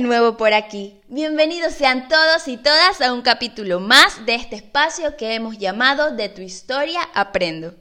[0.00, 1.00] Nuevo por aquí.
[1.08, 6.14] Bienvenidos sean todos y todas a un capítulo más de este espacio que hemos llamado
[6.14, 7.74] De tu historia aprendo.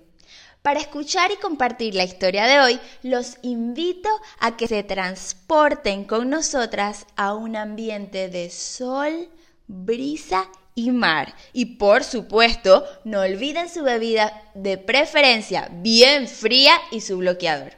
[0.63, 6.29] Para escuchar y compartir la historia de hoy, los invito a que se transporten con
[6.29, 9.29] nosotras a un ambiente de sol,
[9.67, 11.35] brisa y mar.
[11.53, 17.73] Y por supuesto, no olviden su bebida de preferencia bien fría y su bloqueador.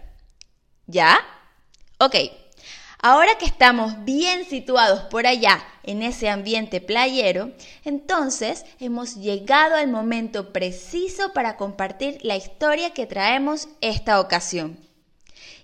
[0.87, 1.19] ¿Ya?
[1.99, 2.15] Ok.
[3.01, 7.53] Ahora que estamos bien situados por allá en ese ambiente playero,
[7.85, 14.77] entonces hemos llegado al momento preciso para compartir la historia que traemos esta ocasión.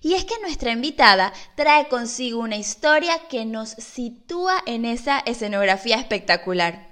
[0.02, 5.98] Y es que nuestra invitada trae consigo una historia que nos sitúa en esa escenografía
[5.98, 6.85] espectacular.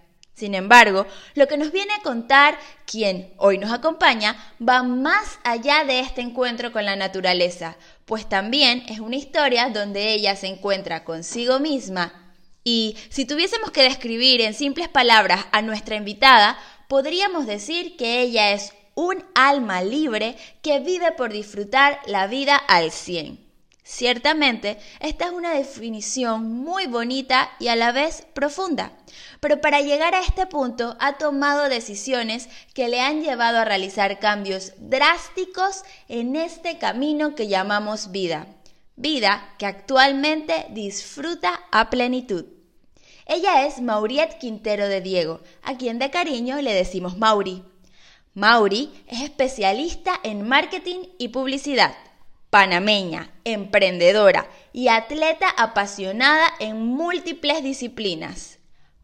[0.43, 5.85] Sin embargo, lo que nos viene a contar quien hoy nos acompaña va más allá
[5.85, 11.05] de este encuentro con la naturaleza, pues también es una historia donde ella se encuentra
[11.05, 12.35] consigo misma.
[12.65, 18.51] Y si tuviésemos que describir en simples palabras a nuestra invitada, podríamos decir que ella
[18.51, 23.42] es un alma libre que vive por disfrutar la vida al 100.
[23.85, 28.93] Ciertamente, esta es una definición muy bonita y a la vez profunda,
[29.41, 34.19] pero para llegar a este punto ha tomado decisiones que le han llevado a realizar
[34.19, 38.47] cambios drásticos en este camino que llamamos vida,
[38.95, 42.45] vida que actualmente disfruta a plenitud.
[43.25, 47.63] Ella es Mauriet Quintero de Diego, a quien de cariño le decimos Mauri.
[48.33, 51.93] Mauri es especialista en marketing y publicidad
[52.53, 58.59] panameña, emprendedora y atleta apasionada en múltiples disciplinas.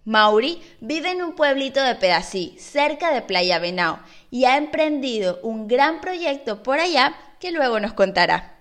[0.05, 5.67] Mauri vive en un pueblito de Pedací, cerca de Playa Benao, y ha emprendido un
[5.67, 8.58] gran proyecto por allá que luego nos contará.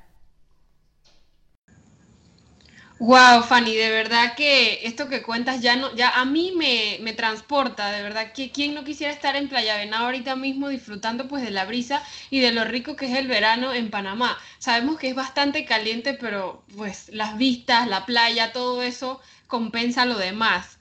[3.01, 7.13] Wow, Fanny, de verdad que esto que cuentas ya no, ya a mí me, me
[7.13, 11.45] transporta, de verdad que quién no quisiera estar en Playa Venado ahorita mismo disfrutando pues
[11.45, 14.37] de la brisa y de lo rico que es el verano en Panamá.
[14.59, 20.19] Sabemos que es bastante caliente, pero pues las vistas, la playa, todo eso compensa lo
[20.19, 20.79] demás.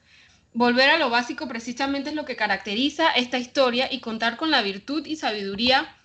[0.54, 4.64] Volver a lo básico precisamente es lo que caracteriza esta historia y contar con la
[4.64, 5.97] virtud y sabiduría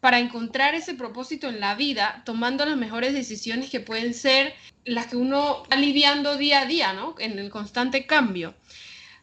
[0.00, 4.54] para encontrar ese propósito en la vida, tomando las mejores decisiones que pueden ser
[4.84, 7.14] las que uno aliviando día a día, ¿no?
[7.18, 8.54] En el constante cambio.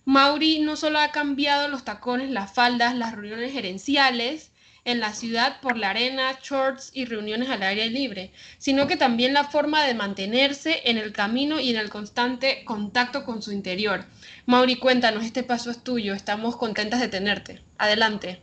[0.03, 4.51] Mauri no solo ha cambiado los tacones, las faldas, las reuniones gerenciales
[4.83, 9.33] en la ciudad por la arena, shorts y reuniones al aire libre, sino que también
[9.33, 14.05] la forma de mantenerse en el camino y en el constante contacto con su interior.
[14.45, 17.63] Mauri, cuéntanos, este paso es tuyo, estamos contentas de tenerte.
[17.79, 18.39] Adelante.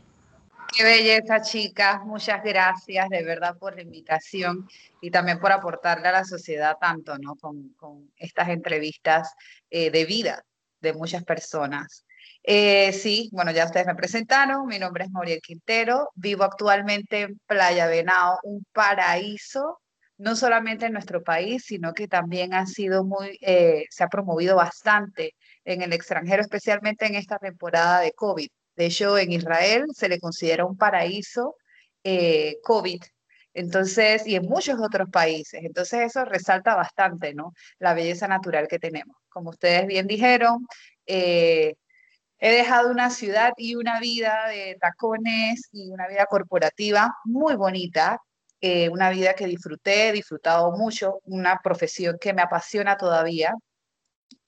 [0.74, 2.02] Qué belleza, chicas.
[2.04, 4.66] Muchas gracias de verdad por la invitación
[5.02, 7.36] y también por aportarle a la sociedad tanto, ¿no?
[7.36, 9.34] Con, estas entrevistas
[9.68, 10.44] eh, de vida
[10.80, 12.06] de muchas personas.
[12.42, 14.66] Eh, sí, bueno, ya ustedes me presentaron.
[14.66, 16.10] Mi nombre es Moriel Quintero.
[16.14, 19.78] Vivo actualmente en Playa Venao, un paraíso,
[20.16, 24.56] no solamente en nuestro país, sino que también ha sido muy, eh, se ha promovido
[24.56, 25.34] bastante
[25.64, 30.18] en el extranjero, especialmente en esta temporada de COVID de hecho, en Israel se le
[30.18, 31.56] considera un paraíso
[32.04, 33.02] eh, COVID.
[33.54, 35.60] Entonces, y en muchos otros países.
[35.62, 37.52] Entonces, eso resalta bastante, ¿no?
[37.78, 39.16] La belleza natural que tenemos.
[39.28, 40.66] Como ustedes bien dijeron,
[41.06, 41.74] eh,
[42.38, 48.20] he dejado una ciudad y una vida de tacones y una vida corporativa muy bonita,
[48.60, 53.54] eh, una vida que disfruté, he disfrutado mucho, una profesión que me apasiona todavía.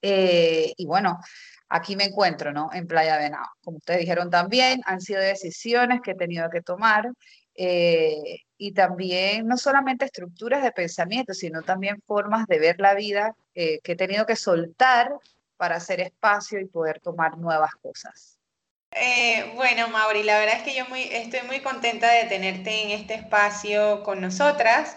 [0.02, 1.18] y bueno,
[1.74, 2.70] aquí me encuentro, ¿no?
[2.72, 3.46] En Playa Venado.
[3.64, 7.10] Como ustedes dijeron también, han sido decisiones que he tenido que tomar
[7.56, 13.34] eh, y también no solamente estructuras de pensamiento, sino también formas de ver la vida
[13.56, 15.10] eh, que he tenido que soltar
[15.56, 18.38] para hacer espacio y poder tomar nuevas cosas.
[18.92, 23.14] Eh, bueno, Mauri, la verdad es que yo estoy muy contenta de tenerte en este
[23.14, 24.96] espacio con nosotras.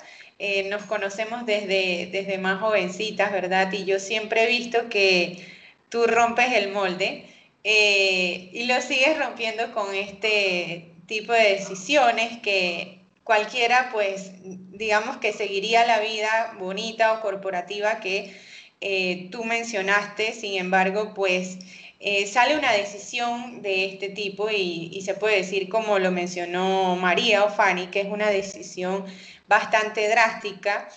[0.70, 3.72] nos conocemos desde, desde más jovencitas, ¿verdad?
[3.72, 5.57] Y yo siempre he visto que
[5.90, 7.26] tú rompes el molde
[7.64, 15.34] eh, y lo sigues rompiendo con este tipo de decisiones que cualquiera, pues, digamos que
[15.34, 18.34] seguiría la vida bonita o corporativa que
[18.80, 21.58] eh, tú mencionaste, sin embargo, pues
[22.00, 26.96] eh, sale una decisión de este tipo y, y, se puede decir, como lo mencionó
[26.96, 29.06] María o Fanny, que es una decisión
[29.48, 30.88] bastante drástica.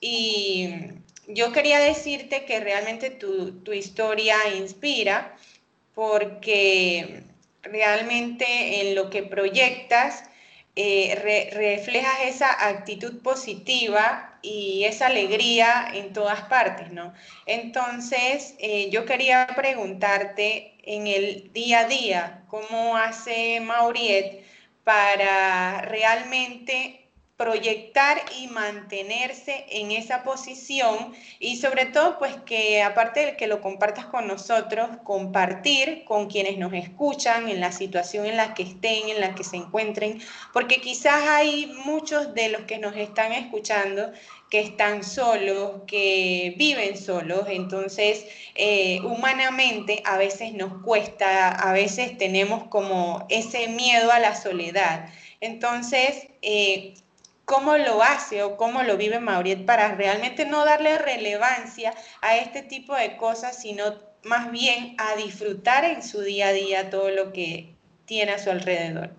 [0.00, 0.68] Y
[1.34, 5.36] yo quería decirte que realmente tu, historia inspira
[5.94, 7.22] porque
[7.62, 10.24] realmente en lo que proyectas
[10.76, 17.12] eh, reflejas esa actitud positiva y esa alegría en todas partes, ¿no?
[17.46, 24.44] Entonces, eh, yo quería preguntarte en el día a día, ¿cómo hace Mauriet
[24.84, 27.09] para realmente
[27.40, 33.62] proyectar y mantenerse en esa posición y sobre todo pues que aparte de que lo
[33.62, 39.08] compartas con nosotros, compartir con quienes nos escuchan en la situación en la que estén,
[39.08, 40.20] en la que se encuentren,
[40.52, 44.12] porque quizás hay muchos de los que nos están escuchando
[44.50, 52.18] que están solos, que viven solos, entonces eh, humanamente a veces nos cuesta, a veces
[52.18, 55.08] tenemos como ese miedo a la soledad.
[55.40, 56.92] Entonces, eh,
[57.50, 61.92] cómo lo hace o cómo lo vive Mauriet para realmente no darle relevancia
[62.22, 66.90] a este tipo de cosas, sino más bien a disfrutar en su día a día
[66.90, 69.10] todo lo que tiene a su alrededor.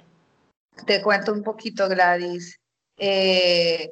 [0.85, 2.57] Te cuento un poquito, Gladys.
[2.95, 3.91] Eh,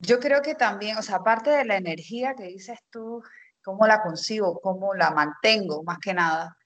[0.00, 3.22] yo creo que también, o sea, aparte de la energía que dices tú,
[3.62, 6.56] cómo la consigo, cómo la mantengo, más que nada,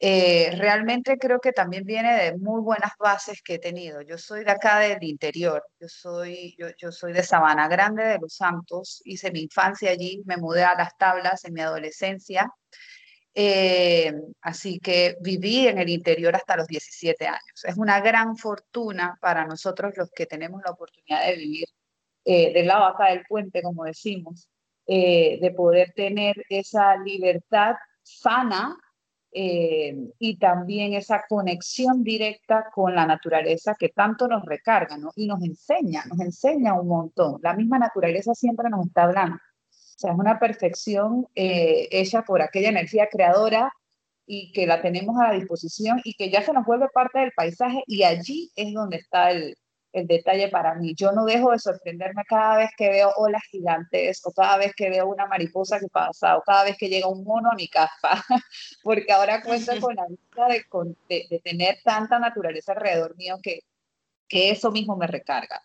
[0.00, 4.02] eh, realmente creo que también viene de muy buenas bases que he tenido.
[4.02, 8.18] Yo soy de acá del interior, yo soy, yo, yo soy de Sabana Grande de
[8.18, 12.50] Los Santos, hice mi infancia allí, me mudé a las tablas en mi adolescencia,
[13.34, 14.12] eh,
[14.42, 17.64] así que viví en el interior hasta los 17 años.
[17.64, 21.68] Es una gran fortuna para nosotros los que tenemos la oportunidad de vivir
[22.24, 24.48] eh, del lado acá del puente, como decimos,
[24.86, 28.76] de poder tener esa libertad sana
[29.36, 35.10] eh, y también esa conexión directa con la naturaleza que tanto nos recarga ¿no?
[35.16, 37.40] y nos enseña, nos enseña un montón.
[37.42, 39.36] La misma naturaleza siempre nos está hablando.
[39.36, 43.72] O sea, es una perfección eh, hecha por aquella energía creadora
[44.24, 47.32] y que la tenemos a la disposición y que ya se nos vuelve parte del
[47.32, 49.56] paisaje y allí es donde está el,
[49.94, 50.92] el detalle para mí.
[50.96, 54.90] Yo no dejo de sorprenderme cada vez que veo olas gigantes o cada vez que
[54.90, 57.92] veo una mariposa que pasa o cada vez que llega un mono a mi casa,
[58.82, 63.60] porque ahora cuento con la vista de, de, tener tanta naturaleza alrededor mío que,
[64.28, 65.62] que eso mismo me recarga.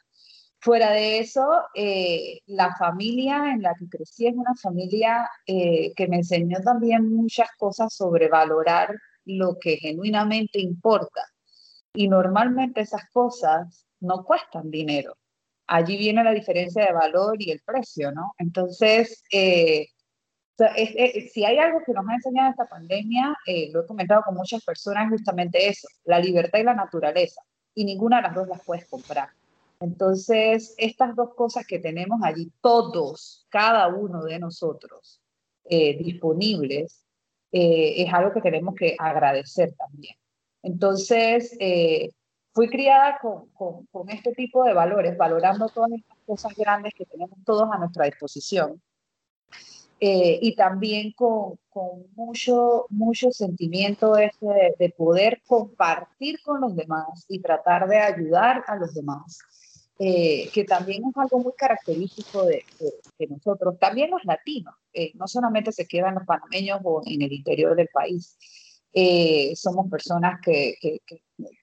[0.60, 6.08] Fuera de eso, eh, la familia en la que crecí es una familia eh, que
[6.08, 8.94] me enseñó también muchas cosas sobre valorar
[9.26, 11.24] lo que genuinamente importa.
[11.94, 15.18] Y normalmente esas cosas no cuestan dinero.
[15.68, 18.34] Allí viene la diferencia de valor y el precio, ¿no?
[18.40, 19.88] Entonces, eh,
[21.32, 24.64] si hay algo que nos ha enseñado esta pandemia, eh, lo he comentado con muchas
[24.64, 27.42] personas, justamente eso, la libertad y la naturaleza.
[27.76, 29.30] Y ninguna de las dos las puedes comprar.
[29.80, 35.22] Entonces, estas dos cosas que tenemos allí, todos, cada uno de nosotros,
[35.66, 37.06] eh, disponibles,
[37.52, 40.16] es algo que tenemos que agradecer también.
[40.62, 41.58] Entonces,
[42.60, 43.48] fui criada con,
[43.90, 48.04] con, este tipo de valores, valorando todas estas cosas grandes que tenemos todos a nuestra
[48.04, 48.82] disposición.
[50.02, 57.26] Eh, y también con, con, mucho, mucho sentimiento ese de, poder compartir con los demás
[57.30, 59.40] y tratar de ayudar a los demás,
[59.98, 62.66] eh, que también es algo muy característico de,
[63.18, 67.32] de, nosotros, también los latinos, eh, no solamente se quedan los panameños o en el
[67.32, 68.38] interior del país,
[68.92, 70.76] eh, somos personas que,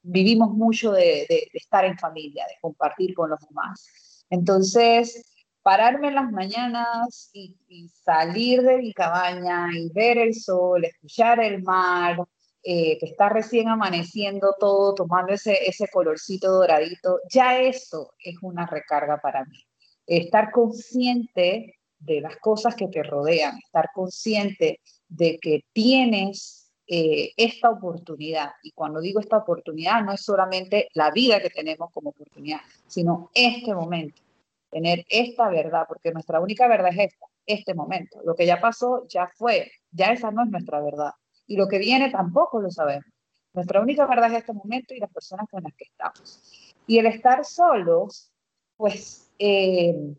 [0.02, 4.24] vivimos mucho de, estar en familia, de compartir con los demás.
[4.30, 5.24] Entonces,
[5.62, 7.56] pararme en las mañanas y,
[8.04, 12.18] salir de mi cabaña y ver el sol, escuchar el mar,
[12.62, 18.66] eh, que está recién amaneciendo todo, tomando ese, ese colorcito doradito, ya eso es una
[18.66, 19.58] recarga para mí.
[20.06, 27.70] Estar consciente de las cosas que te rodean, estar consciente de que tienes eh, esta
[27.70, 28.52] oportunidad.
[28.62, 33.30] Y cuando digo esta oportunidad, no es solamente la vida que tenemos como oportunidad, sino
[33.34, 34.22] este momento,
[34.70, 38.20] tener esta verdad, porque nuestra única verdad es esta, este momento.
[38.24, 41.10] Lo que ya pasó, ya fue, ya esa no es nuestra verdad.
[41.46, 43.06] Y lo que viene tampoco lo sabemos.
[43.52, 46.74] Nuestra única verdad es este momento y las personas con las que estamos.
[46.86, 48.30] Y el estar solos,
[48.76, 50.14] pues eh,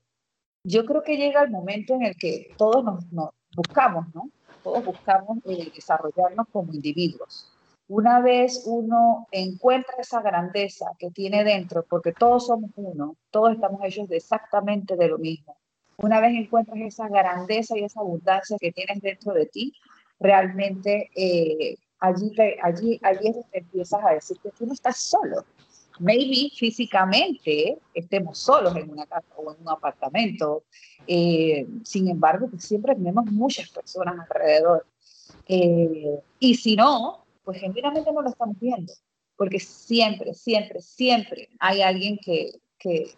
[0.64, 4.30] yo creo que llega el momento en el que todos nos, nos buscamos, ¿no?
[4.68, 7.50] Todos buscamos eh, desarrollarnos como individuos.
[7.88, 13.80] Una vez uno encuentra esa grandeza que tiene dentro, porque todos somos uno, todos estamos
[13.86, 15.56] hechos de exactamente de lo mismo.
[15.96, 19.74] Una vez encuentras esa grandeza y esa abundancia que tienes dentro de ti,
[20.20, 25.46] realmente eh, allí, allí, allí empiezas a decir que tú no estás solo,
[26.00, 30.64] maybe físicamente estemos solos en una casa o en un apartamento.
[31.08, 34.86] Eh, sin embargo, pues siempre tenemos muchas personas alrededor.
[35.48, 38.94] Eh, y si no, pues genuinamente no lo estamos viendo,
[39.36, 43.12] porque siempre, siempre, siempre hay alguien que, que,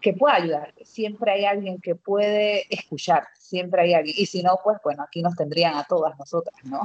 [0.00, 0.84] que pueda ayudarte.
[0.84, 4.16] Siempre hay alguien que puede escuchar, siempre hay alguien.
[4.18, 6.82] Y si no, pues bueno, aquí nos tendrían a todas nosotras, ¿no?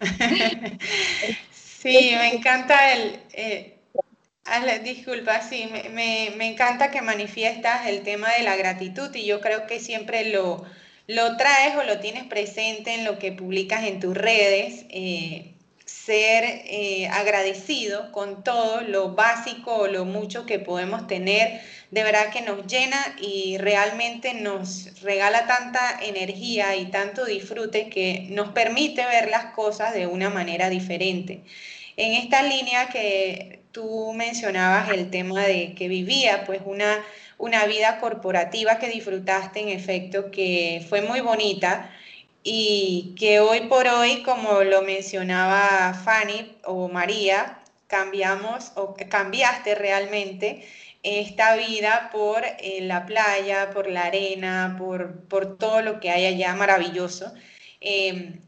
[1.50, 3.20] sí, me encanta el...
[3.32, 3.73] Eh,
[4.82, 9.80] disculpa, sí, me, encanta que manifiestas el tema de la gratitud y yo creo que
[9.80, 10.64] siempre lo,
[11.06, 14.84] lo traes o lo tienes presente en lo que publicas en tus redes.
[14.90, 15.54] Eh,
[16.04, 22.30] ser eh, agradecido con todo lo básico o lo mucho que podemos tener, de verdad
[22.30, 29.06] que nos llena y realmente nos regala tanta energía y tanto disfrute que nos permite
[29.06, 31.42] ver las cosas de una manera diferente.
[31.96, 37.04] En esta línea que tú mencionabas el tema de que vivía pues una,
[37.38, 41.90] una vida corporativa que disfrutaste en efecto, que fue muy bonita,
[42.44, 50.64] y que hoy por hoy, como lo mencionaba Fanny o María, cambiamos o cambiaste realmente
[51.02, 56.26] esta vida por eh, la playa, por la arena, por, por, todo lo que hay
[56.26, 57.32] allá maravilloso.
[57.80, 58.40] Em,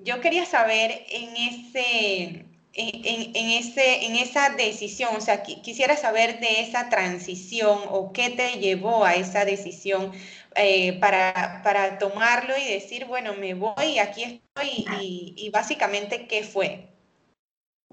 [0.00, 6.40] yo quería saber en ese, en, en, ese, en esa decisión, o sea, quisiera saber
[6.40, 10.12] de esa transición o qué te llevó a esa decisión
[10.54, 16.42] eh, para, para, tomarlo y decir, bueno, me voy, aquí estoy y, y, básicamente, ¿qué
[16.44, 16.88] fue?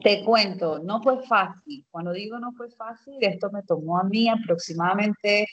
[0.01, 1.85] Te cuento, no fue fácil.
[1.89, 5.47] Cuando digo no fue fácil, esto me tomó a mí aproximadamente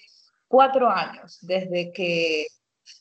[0.49, 2.47] cuatro años, desde que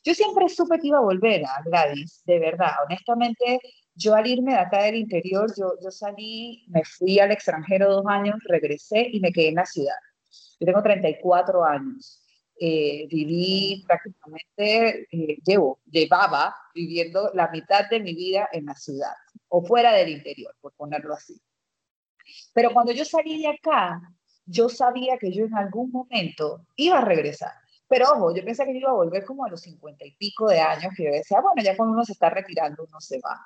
[0.04, 3.60] yo siempre supe que iba a volver a Gladys, de verdad, honestamente,
[3.96, 8.06] yo al irme de acá del interior, yo, yo salí, me fui al extranjero dos
[8.08, 9.96] años, regresé y me quedé en la ciudad.
[10.60, 12.20] Yo tengo 34 años.
[12.60, 19.14] Eh, viví prácticamente, eh, llevo, llevaba viviendo la mitad de mi vida en la ciudad
[19.50, 21.42] o fuera del interior, por ponerlo así.
[22.54, 24.02] Pero cuando yo salí de acá,
[24.46, 27.52] yo sabía que yo en algún momento iba a regresar.
[27.88, 30.48] Pero ojo, yo pensé que yo iba a volver como a los cincuenta y pico
[30.48, 33.40] de años, que yo decía, bueno, ya cuando uno se está retirando, uno se va.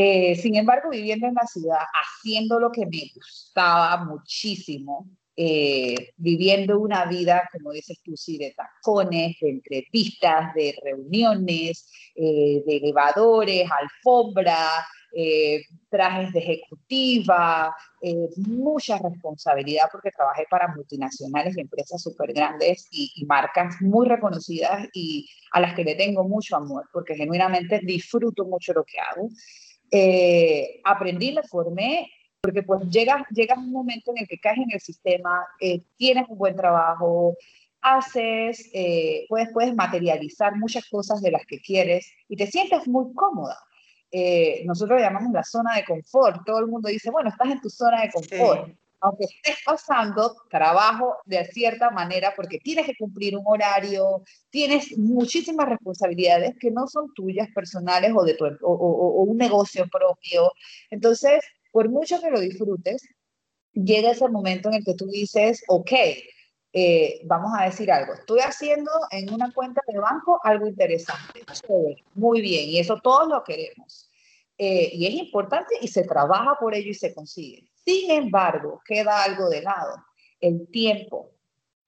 [0.00, 6.78] Eh, sin embargo, viviendo en la ciudad, haciendo lo que me gustaba muchísimo, eh, viviendo
[6.78, 13.68] una vida, como dices tú, sí, de tacones, de entrevistas, de reuniones, eh, de elevadores,
[13.68, 14.68] alfombra,
[15.16, 17.74] eh, trajes de ejecutiva,
[18.36, 24.86] mucha responsabilidad porque trabajé para multinacionales y empresas súper grandes y, y, marcas muy reconocidas
[24.92, 29.28] y a las que le tengo mucho amor porque genuinamente disfruto mucho lo que hago.
[30.84, 34.80] Aprendí, me formé porque pues llegas, llegas un momento en el que caes en el
[34.80, 37.36] sistema, eh, tienes un buen trabajo,
[37.80, 43.12] haces, eh, puedes, puedes materializar muchas cosas de las que quieres y te sientes muy
[43.14, 43.58] cómoda.
[44.10, 46.44] Eh, nosotros llamamos la zona de confort.
[46.46, 48.72] Todo el mundo dice, bueno, estás en tu zona de confort.
[49.00, 55.68] Aunque estés pasando trabajo de cierta manera, porque tienes que cumplir un horario, tienes muchísimas
[55.68, 60.52] responsabilidades que no son tuyas personales o de tu, o, o un negocio propio.
[60.90, 63.02] Entonces, por mucho que lo disfrutes,
[63.72, 65.92] llega ese momento en el que tú dices, ok,
[66.72, 71.42] eh, vamos a decir algo, estoy haciendo en una cuenta de banco algo interesante,
[72.14, 74.10] muy bien, y eso todos lo queremos.
[74.58, 77.67] Eh, y es importante y se trabaja por ello y se consigue.
[77.88, 79.96] Sin embargo, queda algo de lado,
[80.38, 81.30] el tiempo.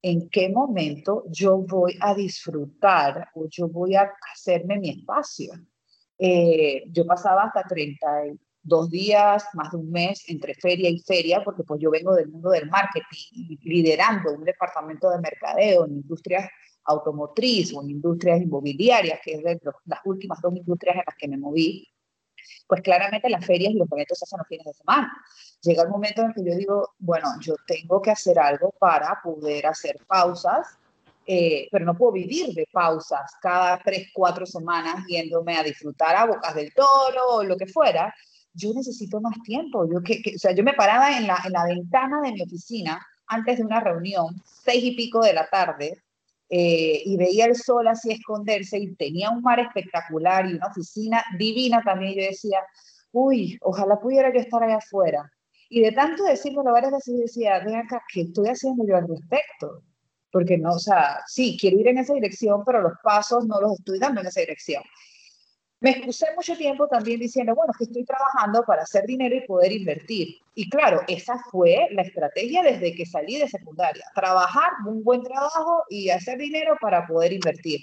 [0.01, 5.53] ¿En qué momento yo voy a disfrutar o yo voy a hacerme mi espacio?
[6.17, 8.07] Eh, yo pasaba hasta 30,
[8.63, 12.31] dos días, más de un mes entre feria y feria, porque pues yo vengo del
[12.31, 16.49] mundo del marketing, liderando un departamento de mercadeo en industrias
[16.85, 21.29] automotriz o en industrias inmobiliarias, que es de las últimas dos industrias en las que
[21.29, 21.87] me moví,
[22.67, 25.13] pues claramente las ferias y los eventos se hacen los fines de semana.
[25.63, 29.21] Llega el momento en el que yo digo, bueno, yo tengo que hacer algo para
[29.23, 30.79] poder hacer pausas,
[31.27, 36.25] eh, pero no puedo vivir de pausas cada tres, cuatro semanas yéndome a disfrutar a
[36.25, 38.15] Bocas del Toro o lo que fuera,
[38.53, 39.87] yo necesito más tiempo.
[39.91, 43.05] Yo, que, o sea, yo me paraba en la, en la ventana de mi oficina
[43.27, 46.03] antes de una reunión, seis y pico de la tarde,
[46.53, 51.25] eh, y veía el sol así esconderse y tenía un mar espectacular y una oficina
[51.39, 52.15] divina también.
[52.17, 52.59] Yo decía,
[53.13, 55.31] uy, ojalá pudiera yo estar allá afuera.
[55.69, 59.85] Y de tanto decirlo varias veces decía, ven acá, ¿qué estoy haciendo yo al respecto?
[60.33, 63.79] Porque no, o sea, sí, quiero ir en esa dirección, pero los pasos no los
[63.79, 64.83] estoy dando en esa dirección.
[65.81, 69.73] Me excusé mucho tiempo también diciendo, bueno, que estoy trabajando para hacer dinero y poder
[69.73, 70.37] invertir.
[70.55, 74.05] Y claro, esa fue la estrategia desde que salí de secundaria.
[74.15, 77.81] Trabajar, un buen trabajo y hacer dinero para poder invertir.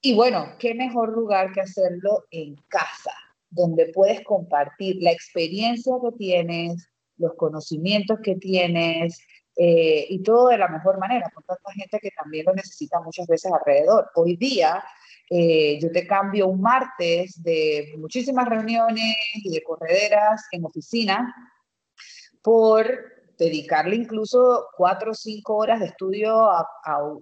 [0.00, 3.12] Y bueno, qué mejor lugar que hacerlo en casa,
[3.50, 9.20] donde puedes compartir la experiencia que tienes, los conocimientos que tienes,
[9.56, 13.26] eh, y todo de la mejor manera, con tanta gente que también lo necesita muchas
[13.26, 14.08] veces alrededor.
[14.14, 14.82] Hoy día
[15.30, 21.34] eh, yo te cambio un martes de muchísimas reuniones y de correderas en oficina
[22.42, 22.86] por
[23.38, 26.66] dedicarle incluso cuatro o cinco horas de estudio a,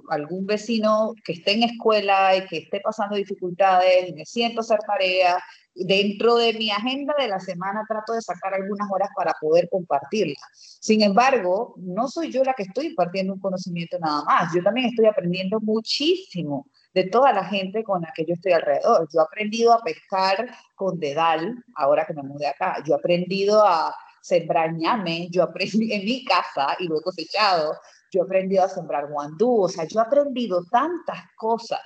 [0.08, 4.78] algún vecino que esté en escuela y que esté pasando dificultades y me siento hacer
[4.86, 5.42] tareas.
[5.75, 10.40] Dentro de mi agenda de la semana trato de sacar algunas horas para poder compartirla.
[10.54, 14.54] Sin embargo, no soy yo la que estoy impartiendo un conocimiento nada más.
[14.54, 19.06] Yo también estoy aprendiendo muchísimo de toda la gente con la que yo estoy alrededor.
[19.12, 22.82] Yo he aprendido a pescar con dedal, ahora que me mudé acá.
[22.86, 27.74] Yo he aprendido a sembrar ñame, yo aprendí en mi casa y lo he cosechado.
[28.10, 31.82] Yo he aprendido a sembrar guandú, o sea, yo he aprendido tantas cosas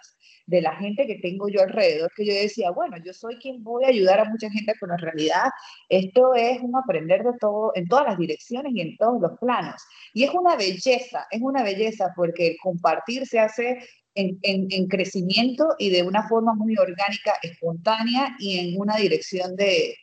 [0.50, 3.84] de la gente que tengo yo alrededor que yo decía, bueno, yo soy quien voy
[3.84, 5.48] a ayudar a mucha gente, pero en realidad.
[5.88, 9.80] Esto es un aprender de todo, en todas las direcciones y en todos los planos.
[10.12, 13.78] Y es una belleza, es una belleza porque el compartir se hace
[14.16, 19.94] en, crecimiento y de una forma muy orgánica, espontánea y en una dirección de,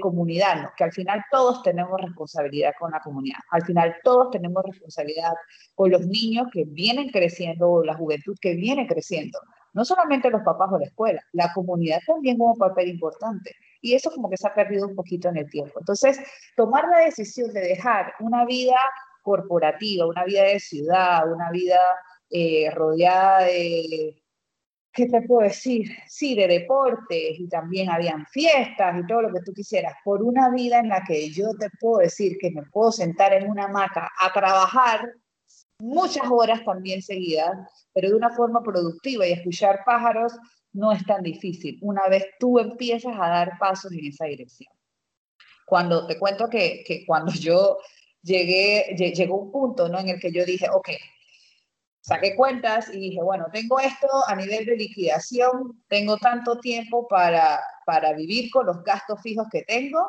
[0.00, 5.32] comunidad, que al final todos tenemos responsabilidad con la comunidad, al final todos tenemos responsabilidad
[5.74, 9.38] con los niños que vienen creciendo o la juventud que viene creciendo,
[9.72, 13.54] no solamente los papás o la escuela, la comunidad también como un papel importante.
[13.80, 15.80] Y eso como que se ha perdido un poquito en el tiempo.
[15.80, 16.20] Entonces,
[16.56, 18.76] tomar la decisión de dejar una vida
[19.22, 21.78] corporativa, una vida de ciudad, una vida
[22.30, 24.22] eh, rodeada de,
[24.92, 25.88] ¿qué te puedo decir?
[26.06, 30.50] Sí, de deportes y también habían fiestas y todo lo que tú quisieras, por una
[30.50, 34.10] vida en la que yo te puedo decir que me puedo sentar en una hamaca
[34.20, 35.00] a trabajar
[35.82, 37.50] muchas horas también seguidas,
[37.92, 40.32] pero de una forma productiva y escuchar pájaros
[40.72, 44.72] no es tan difícil una vez tú empiezas a dar pasos en esa dirección.
[45.66, 47.78] Cuando te cuento que, que cuando yo
[48.22, 49.98] llegué, llegó un punto ¿no?
[49.98, 50.90] en el que yo dije, ok,
[52.00, 57.60] saqué cuentas y dije, bueno, tengo esto a nivel de liquidación, tengo tanto tiempo para,
[57.84, 60.08] para vivir con los gastos fijos que tengo,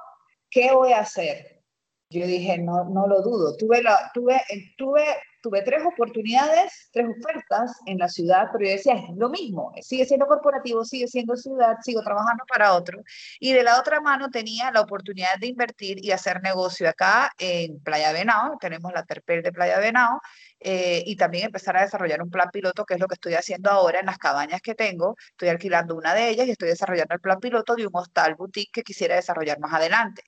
[0.52, 1.64] ¿qué voy a hacer?
[2.12, 3.58] Yo dije, no, no lo dudo.
[3.58, 4.40] Tuve, la, tuve,
[4.78, 5.04] tuve
[5.44, 10.06] tuve tres oportunidades, tres ofertas en la ciudad, pero yo decía, es lo mismo, sigue
[10.06, 13.04] siendo corporativo, sigue siendo ciudad, sigo trabajando para otro.
[13.40, 17.80] Y de la otra mano tenía la oportunidad de invertir y hacer negocio acá en
[17.82, 20.22] Playa Venao, tenemos la Terpel de Playa Venao,
[20.62, 23.70] eh, y también empezar a desarrollar un plan piloto, que es lo que estoy haciendo
[23.70, 25.18] ahora en las cabañas que tengo.
[25.32, 28.72] Estoy alquilando una de ellas y estoy desarrollando el plan piloto de un hostal boutique
[28.72, 30.24] que quisiera desarrollar más adelante.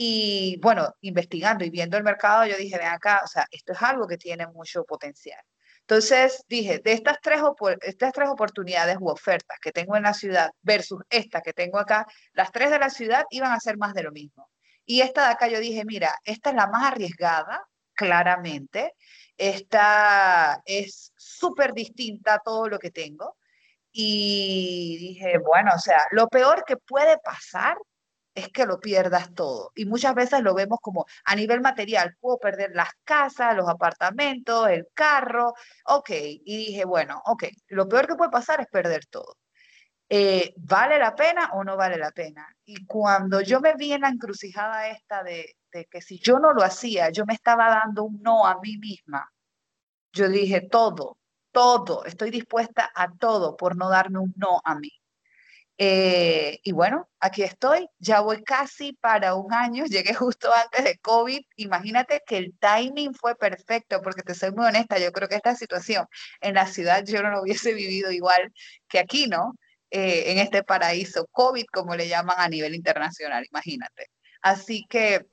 [0.00, 3.82] Y bueno, investigando y viendo el mercado, yo dije, ven acá, o sea, esto es
[3.82, 5.40] algo que tiene mucho potencial.
[5.80, 7.40] Entonces dije, de estas tres,
[7.82, 12.06] estas tres oportunidades u ofertas que tengo en la ciudad versus esta que tengo acá,
[12.32, 14.48] las tres de la ciudad iban a ser más de lo mismo.
[14.84, 18.94] Y esta de acá yo dije, mira, esta es la más arriesgada, claramente.
[19.36, 23.36] Esta es súper distinta a todo lo que tengo.
[23.90, 27.76] Y dije, bueno, o sea, lo peor que puede pasar
[28.38, 29.72] es que lo pierdas todo.
[29.74, 34.68] Y muchas veces lo vemos como a nivel material, puedo perder las casas, los apartamentos,
[34.68, 35.54] el carro,
[35.86, 36.10] ok.
[36.10, 39.36] Y dije, bueno, ok, lo peor que puede pasar es perder todo.
[40.10, 42.46] Eh, ¿Vale la pena o no vale la pena?
[42.64, 46.52] Y cuando yo me vi en la encrucijada esta de, de que si yo no
[46.52, 49.30] lo hacía, yo me estaba dando un no a mí misma,
[50.12, 51.18] yo dije, todo,
[51.52, 54.90] todo, estoy dispuesta a todo por no darme un no a mí.
[55.80, 60.98] Eh, y bueno, aquí estoy, ya voy casi para un año, llegué justo antes de
[60.98, 61.40] COVID.
[61.56, 65.54] Imagínate que el timing fue perfecto, porque te soy muy honesta, yo creo que esta
[65.54, 66.06] situación
[66.40, 68.52] en la ciudad yo no lo hubiese vivido igual
[68.88, 69.54] que aquí, ¿no?
[69.90, 74.10] Eh, en este paraíso COVID, como le llaman a nivel internacional, imagínate.
[74.42, 75.26] Así que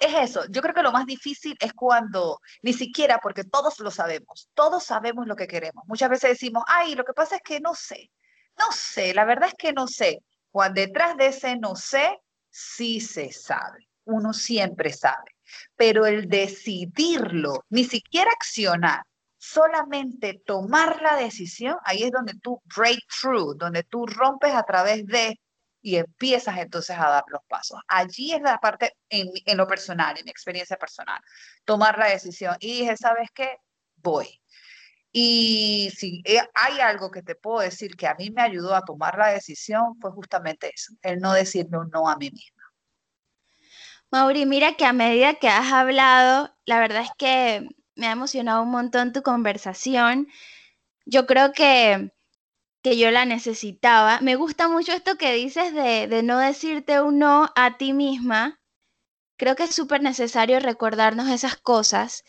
[0.00, 3.90] es eso, yo creo que lo más difícil es cuando, ni siquiera porque todos lo
[3.90, 5.84] sabemos, todos sabemos lo que queremos.
[5.88, 8.10] Muchas veces decimos, ay, lo que pasa es que no sé,
[8.58, 10.22] no sé, la verdad es que no sé.
[10.50, 12.18] Cuando detrás de ese no sé,
[12.50, 13.88] sí se sabe.
[14.04, 15.36] Uno siempre sabe.
[15.76, 19.02] Pero el decidirlo, ni siquiera accionar,
[19.36, 25.06] solamente tomar la decisión, ahí es donde tú break through, donde tú rompes a través
[25.06, 25.38] de
[25.80, 27.80] y empiezas entonces a dar los pasos.
[27.86, 31.20] Allí es la parte en, en lo personal, en mi experiencia personal,
[31.64, 32.56] tomar la decisión.
[32.60, 33.58] Y dije, ¿sabes qué?
[33.96, 34.40] Voy.
[35.12, 38.84] Y si eh, hay algo que te puedo decir que a mí me ayudó a
[38.84, 42.62] tomar la decisión, fue justamente eso, el no decirme un no a mí misma.
[44.10, 48.62] Mauri, mira que a medida que has hablado, la verdad es que me ha emocionado
[48.62, 50.28] un montón tu conversación.
[51.04, 52.12] Yo creo que,
[52.82, 54.20] que yo la necesitaba.
[54.20, 58.60] Me gusta mucho esto que dices de, de no decirte un no a ti misma,
[59.38, 62.24] creo que es súper necesario recordarnos esas cosas.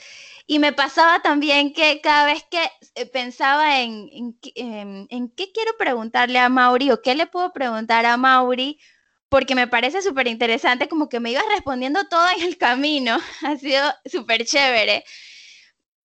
[0.48, 2.62] Y me pasaba también que cada vez que
[2.96, 4.10] eh, pensaba en,
[4.56, 8.80] en, qué quiero preguntarle a Mauri o qué le puedo preguntar a Mauri,
[9.28, 13.58] porque me parece súper interesante, como que me ibas respondiendo todo en el camino, ha
[13.58, 15.04] sido súper chévere.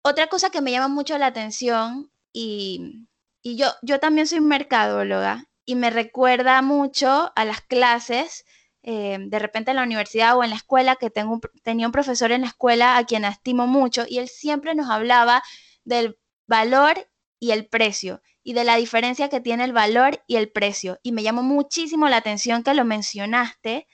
[0.01, 3.07] Otra cosa que me llama mucho la atención y,
[3.41, 8.45] y yo, yo también soy mercadóloga y me recuerda mucho a las clases
[8.83, 12.33] eh, de repente en la universidad o en la escuela, que tengo tenía un profesor
[12.33, 15.41] en la escuela a quien estimo mucho y él siempre nos hablaba
[15.85, 20.51] del valor y el precio y de la diferencia que tiene el valor y el
[20.51, 20.99] precio.
[21.01, 23.87] Y me llamó muchísimo la atención que lo mencionaste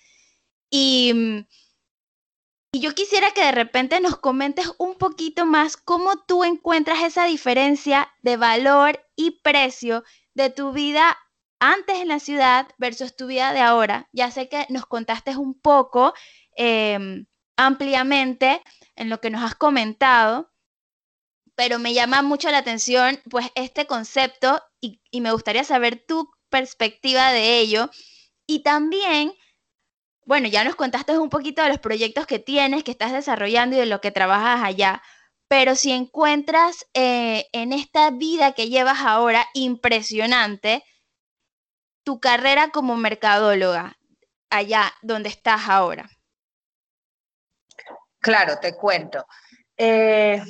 [0.71, 1.45] y,
[2.71, 7.25] y yo quisiera que de repente nos comentes un poquito más cómo tú encuentras esa
[7.25, 11.15] diferencia de valor y precio de tu vida
[11.59, 14.09] antes en la ciudad versus tu vida de ahora.
[14.11, 16.13] Ya sé que nos contaste un poco
[16.55, 17.25] em,
[17.57, 18.61] ampliamente
[18.95, 20.51] en lo que nos has comentado,
[21.55, 27.31] pero me llama mucho la atención pues este concepto y, me gustaría saber tu perspectiva
[27.31, 27.89] de ello.
[28.47, 29.33] Y también,
[30.25, 33.79] bueno, ya nos contaste un poquito de los proyectos que tienes, que estás desarrollando y
[33.79, 35.01] de lo que trabajas allá,
[35.49, 40.83] pero si encuentras eh, en esta vida que llevas ahora impresionante,
[42.09, 43.95] tu carrera como mercadóloga
[44.49, 46.09] allá donde estás ahora?
[48.17, 49.27] Claro, te cuento.
[49.77, 50.41] Eh,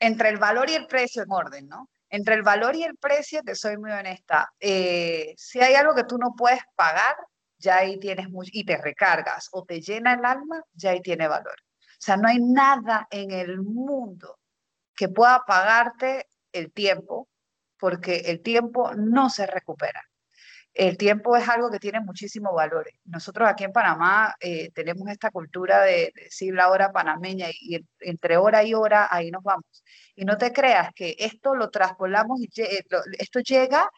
[0.00, 1.88] entre el valor y el precio en orden, ¿no?
[2.08, 6.02] Entre el valor y el precio, te soy muy honesta, eh, si hay algo que
[6.02, 7.14] tú no puedes pagar,
[7.58, 11.28] ya ahí tienes mucho, y te recargas o te llena el alma, ya ahí tiene
[11.28, 11.54] valor.
[11.80, 14.40] O sea, no hay nada en el mundo
[14.96, 17.28] que pueda pagarte el tiempo,
[17.78, 20.02] porque el tiempo no se recupera
[20.74, 22.94] el tiempo es algo que tiene muchísimos valores.
[23.04, 28.36] Nosotros aquí en Panamá eh, tenemos esta cultura de, decir la hora panameña y, entre
[28.38, 29.84] hora y hora ahí nos vamos.
[30.14, 32.84] Y no te creas que esto lo traspolamos y eh,
[33.18, 33.90] esto llega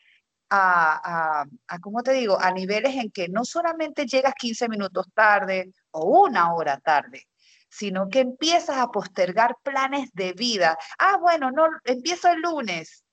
[0.50, 2.38] a, a, a, ¿cómo te digo?
[2.40, 7.26] A niveles en que no solamente llegas 15 minutos tarde o una hora tarde,
[7.68, 10.76] sino que empiezas a postergar planes de vida.
[10.98, 13.03] Ah, bueno, no, empiezo el lunes,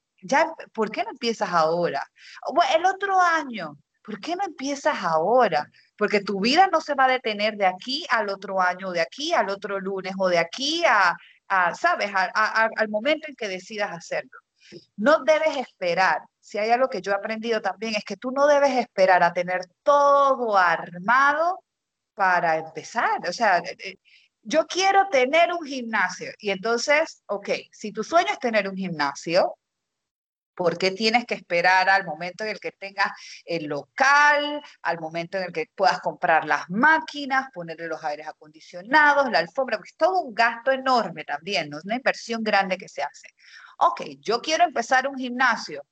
[0.74, 2.06] ¿por qué no empiezas ahora?
[2.76, 5.68] el otro año, ¿por qué no empiezas ahora?
[5.98, 9.34] Porque tu vida no se va a detener de aquí al otro año, de aquí
[9.34, 11.16] al otro lunes, o de aquí a,
[11.76, 14.40] ¿sabes?, al momento en que decidas hacerlo.
[14.98, 16.22] No debes esperar.
[16.40, 19.34] Si hay algo que yo he aprendido también es que tú no debes esperar a
[19.34, 21.64] tener todo armado
[22.14, 23.28] para empezar.
[23.28, 23.96] O sea, eh, eh,
[24.44, 26.32] yo quiero tener un gimnasio.
[26.40, 29.56] Y entonces, ok, si tu sueño es tener un gimnasio,
[30.62, 33.12] ¿Por qué tienes que esperar al momento en el que tengas
[33.46, 39.32] el local, al momento en el que puedas comprar las máquinas, ponerle los aires acondicionados,
[39.32, 39.78] la alfombra?
[39.78, 41.74] Porque es todo un gasto enorme también.
[41.74, 43.30] Es una inversión grande que se hace.
[43.80, 45.84] Ok, yo quiero empezar un gimnasio.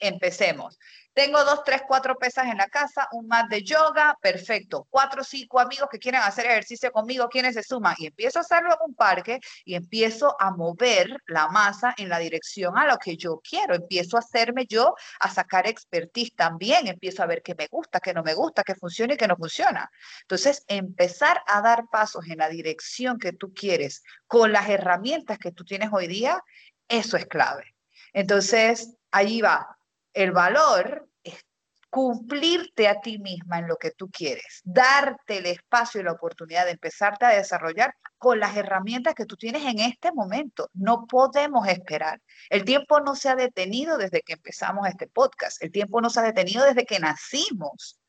[0.00, 0.76] Empecemos.
[1.16, 4.86] Tengo dos, tres, cuatro pesas en la casa, un mat de yoga, perfecto.
[4.90, 7.94] Cuatro, cinco amigos que quieren hacer ejercicio conmigo, ¿quiénes se suman?
[7.96, 12.18] Y empiezo a hacerlo en un parque y empiezo a mover la masa en la
[12.18, 13.74] dirección a lo que yo quiero.
[13.74, 16.86] Empiezo a hacerme yo, a sacar expertise también.
[16.86, 19.36] Empiezo a ver qué me gusta, qué no me gusta, qué funciona y qué no
[19.36, 19.90] funciona.
[20.20, 25.52] Entonces, empezar a dar pasos en la dirección que tú quieres con las herramientas que
[25.52, 26.42] tú tienes hoy día,
[26.88, 27.74] eso es clave.
[28.12, 29.75] Entonces, ahí va,
[30.16, 31.44] el valor es
[31.90, 36.64] cumplirte a ti misma en lo que tú quieres, darte el espacio y la oportunidad
[36.64, 40.70] de empezarte a desarrollar con las herramientas que tú tienes en este momento.
[40.72, 42.20] No podemos esperar.
[42.48, 45.62] El tiempo no se ha detenido desde que empezamos este podcast.
[45.62, 48.00] El tiempo no se ha detenido desde que nacimos.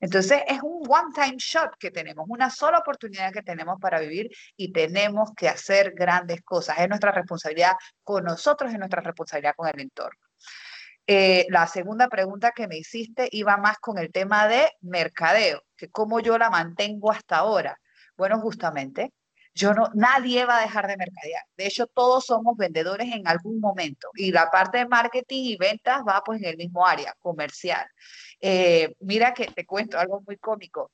[0.00, 4.72] Entonces es un one-time shot que tenemos, una sola oportunidad que tenemos para vivir y
[4.72, 6.78] tenemos que hacer grandes cosas.
[6.78, 7.72] Es nuestra responsabilidad
[8.04, 10.20] con nosotros, es nuestra responsabilidad con el entorno.
[11.10, 15.88] Eh, la segunda pregunta que me hiciste iba más con el tema de mercadeo, que
[15.88, 17.80] cómo yo la mantengo hasta ahora.
[18.18, 19.14] Bueno, justamente,
[19.54, 21.42] yo no, nadie va a dejar de mercadear.
[21.56, 26.02] De hecho, todos somos vendedores en algún momento y la parte de marketing y ventas
[26.06, 27.86] va pues en el mismo área, comercial.
[28.40, 30.92] Eh, mira que te cuento algo muy cómico.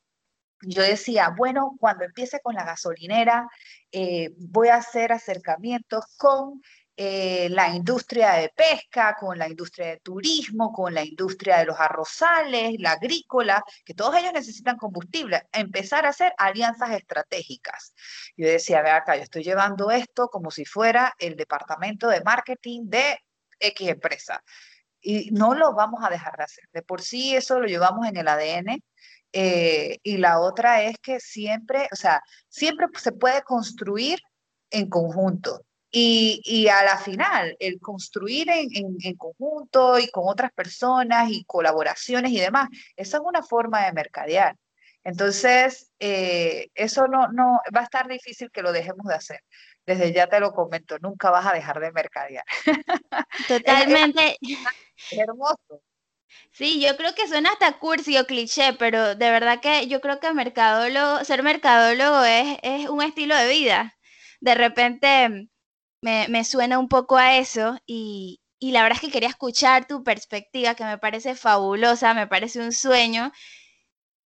[0.62, 3.48] Yo decía, bueno, cuando empiece con la gasolinera,
[3.90, 6.62] eh, voy a hacer acercamientos con
[6.96, 11.78] eh, la industria de pesca, con la industria de turismo, con la industria de los
[11.78, 17.94] arrozales, la agrícola, que todos ellos necesitan combustible, empezar a hacer alianzas estratégicas.
[18.36, 22.82] Yo decía, ve acá, yo estoy llevando esto como si fuera el departamento de marketing
[22.84, 23.18] de
[23.58, 24.42] X empresa.
[25.00, 26.64] Y no lo vamos a dejar de hacer.
[26.72, 28.82] De por sí eso lo llevamos en el ADN
[29.36, 34.20] Eh, y la otra es que siempre, o sea, siempre se puede construir
[34.70, 35.64] en conjunto.
[35.96, 42.40] Y, a la final, el construir en, conjunto y con otras personas y colaboraciones y
[42.40, 44.56] demás, esa es una forma de mercadear.
[45.04, 49.40] Entonces, eh, eso no, no va a estar difícil que lo dejemos de hacer.
[49.86, 52.44] Desde ya te lo comento, nunca vas a dejar de mercadear.
[53.48, 54.36] Totalmente.
[55.12, 55.80] hermoso.
[56.50, 60.18] Sí, yo creo que suena hasta cursi o cliché, pero de verdad que yo creo
[60.18, 63.96] que mercadólogo, ser mercadólogo es, es un estilo de vida.
[64.40, 65.48] De repente
[66.04, 70.04] me, suena un poco a eso y, y la verdad es que quería escuchar tu
[70.04, 73.32] perspectiva, que me parece fabulosa, me parece un sueño.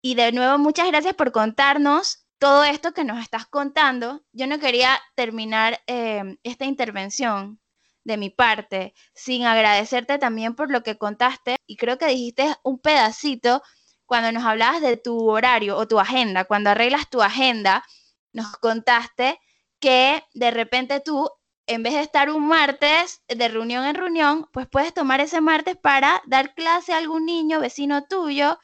[0.03, 4.23] Y de nuevo, muchas gracias por contarnos todo esto que nos estás contando.
[4.33, 7.61] Yo no quería terminar eh, esta intervención
[8.05, 12.79] de mi parte sin agradecerte también por lo que contaste y creo que dijiste un
[12.79, 13.63] pedacito
[14.07, 17.85] cuando nos hablabas de tu horario o tu agenda, cuando arreglas tu agenda,
[18.33, 19.39] nos contaste
[19.81, 21.29] que de repente tú
[21.69, 25.77] en vez de estar un martes de reunión en reunión, pues puedes tomar ese martes
[25.77, 28.59] para dar clase a algún niño vecino tuyo.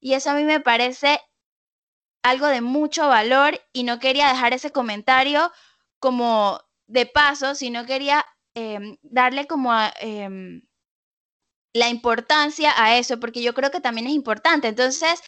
[0.00, 1.20] Y eso a mí me parece
[2.24, 5.52] algo de mucho valor y no quería dejar ese comentario
[6.00, 10.62] como de paso, sino quería em, darle como em,
[11.72, 14.66] la importancia a eso, porque yo creo que también es importante.
[14.66, 15.22] Entonces,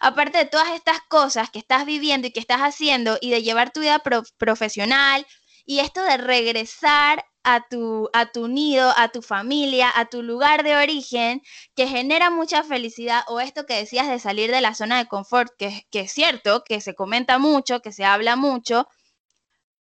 [0.00, 3.72] aparte de todas estas cosas que estás viviendo y que estás haciendo y de llevar
[3.72, 4.02] tu vida
[4.38, 5.26] profesional,
[5.64, 10.62] y esto de regresar a tu, a tu nido, a tu familia, a tu lugar
[10.62, 11.42] de origen,
[11.74, 15.52] que genera mucha felicidad, o esto que decías de salir de la zona de confort,
[15.58, 18.88] que, que es cierto, que se comenta mucho, que se habla mucho,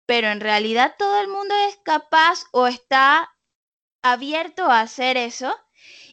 [0.06, 3.30] pero en realidad todo el mundo es capaz o está
[4.02, 5.56] abierto a hacer eso.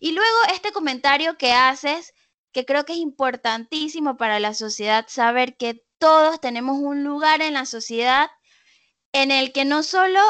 [0.01, 2.15] Y luego este comentario que haces,
[2.53, 7.55] que creo que es importantísimo para la sociedad saber que todos tenemos un lugar en
[7.55, 8.31] la sociedad
[9.13, 10.21] en el que no solo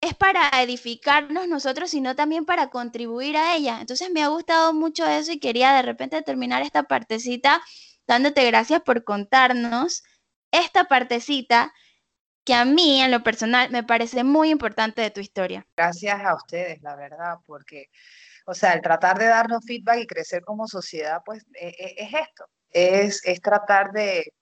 [0.00, 3.80] es para edificarnos nosotros, sino también para contribuir a ella.
[3.80, 7.60] Entonces me ha gustado mucho eso y quería de repente terminar esta partecita
[8.06, 10.02] dándote gracias por contarnos
[10.50, 11.72] esta partecita
[12.44, 15.66] que a mí en lo personal me parece muy importante de tu historia.
[15.76, 17.86] Gracias a ustedes, la verdad, porque,
[18.46, 22.14] o sea, el tratar de darnos feedback y crecer como sociedad, pues e, e, es,
[22.14, 24.32] esto, es, es tratar de,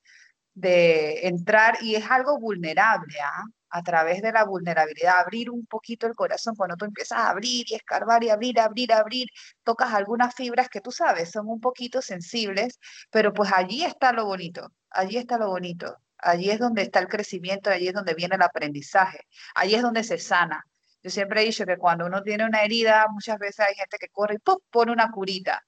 [0.54, 3.42] de entrar y es algo vulnerable, ¿ah?
[3.70, 7.66] A través de la vulnerabilidad, abrir un poquito el corazón, cuando tú empiezas a abrir
[7.70, 9.28] y escarbar y abrir, abrir, abrir,
[9.62, 12.78] tocas algunas fibras que tú sabes son un poquito sensibles,
[13.10, 17.08] pero pues allí está lo bonito, allí está lo bonito, allí es donde está el
[17.08, 19.20] crecimiento, allí es donde viene el aprendizaje,
[19.54, 20.64] allí es donde se sana.
[21.02, 24.08] Yo siempre he dicho que cuando uno tiene una herida, muchas veces hay gente que
[24.08, 24.38] corre y
[24.70, 25.62] pone una curita.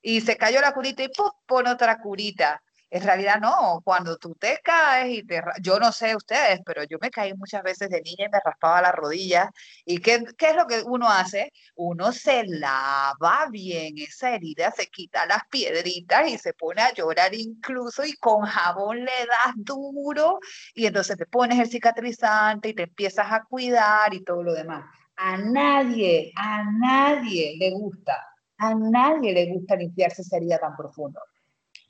[0.00, 1.30] Y se cayó la curita y ¡pum!
[1.46, 2.60] pone otra curita
[2.92, 5.42] en realidad no, cuando tú te caes y te...
[5.62, 8.82] Yo no sé ustedes, pero yo me caí muchas veces de niña y me raspaba
[8.82, 9.48] las rodillas.
[9.86, 11.54] ¿Y qué, qué es lo que uno hace?
[11.74, 17.34] Uno se lava bien esa herida, se quita las piedritas y se pone a llorar
[17.34, 20.38] incluso y con jabón le das duro
[20.74, 24.84] y entonces te pones el cicatrizante y te empiezas a cuidar y todo lo demás.
[25.16, 28.22] A nadie, a nadie le gusta,
[28.58, 31.20] a nadie le gusta limpiarse esa herida tan profundo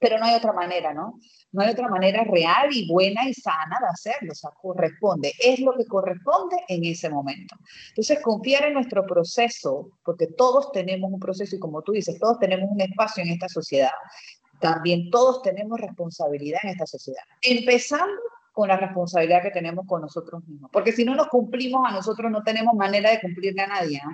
[0.03, 1.21] pero no hay otra manera, ¿no?
[1.53, 5.61] No hay otra manera real y buena y sana de hacerlo, o sea, corresponde, es
[5.61, 7.55] lo que corresponde en ese momento.
[7.91, 12.41] Entonces, confiar en nuestro proceso, porque todos tenemos un proceso y como tú dices, todos
[12.41, 13.93] tenemos un espacio en esta sociedad,
[14.59, 18.21] también todos tenemos responsabilidad en esta sociedad, empezando
[18.53, 22.31] con la responsabilidad que tenemos con nosotros mismos, porque si no nos cumplimos a nosotros,
[22.31, 24.01] no tenemos manera de cumplirle a nadie.
[24.05, 24.11] ¿no?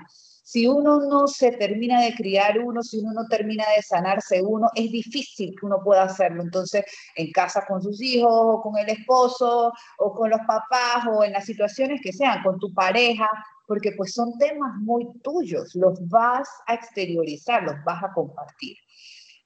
[0.49, 4.71] Si uno no se termina de criar uno, si uno no termina de sanarse uno,
[4.75, 6.43] es difícil que uno pueda hacerlo.
[6.43, 11.23] Entonces, en casa con sus hijos, o con el esposo, o con los papás, o
[11.23, 13.29] en las situaciones que sean, con tu pareja,
[13.67, 18.75] porque pues son temas muy tuyos, los vas a exteriorizar, los vas a compartir.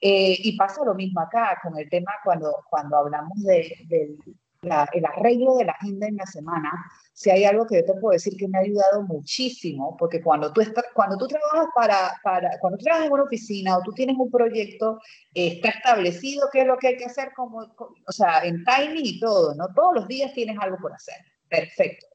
[0.00, 4.16] Eh, y pasa lo mismo acá con el tema cuando, cuando hablamos de, de,
[4.62, 6.70] el arreglo de la agenda en la semana,
[7.12, 10.52] si hay algo que yo te puedo decir que me ha ayudado muchísimo, porque cuando
[10.52, 14.16] tú, estás, cuando tú trabajas para, para, cuando trabajas en una oficina o tú tienes
[14.16, 15.00] un proyecto,
[15.34, 19.18] está establecido qué es lo que hay que hacer, como, o sea, en timing y
[19.18, 19.66] todo, ¿no?
[19.74, 21.16] Todos los días tienes algo por hacer.
[21.48, 22.06] Perfecto.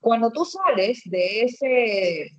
[0.00, 2.30] Cuando tú sales de ese,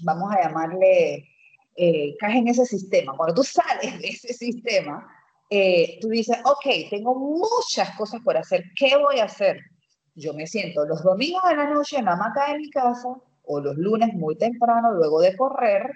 [0.00, 1.28] vamos a llamarle,
[1.76, 5.06] eh, caes en ese sistema, cuando tú sales de ese sistema,
[5.54, 9.58] eh, tú dices, ok, tengo muchas cosas por hacer, ¿qué voy a hacer?
[10.14, 13.08] Yo me siento los domingos de la noche en la hamaca de mi casa
[13.44, 15.90] o los lunes muy temprano, luego de correr,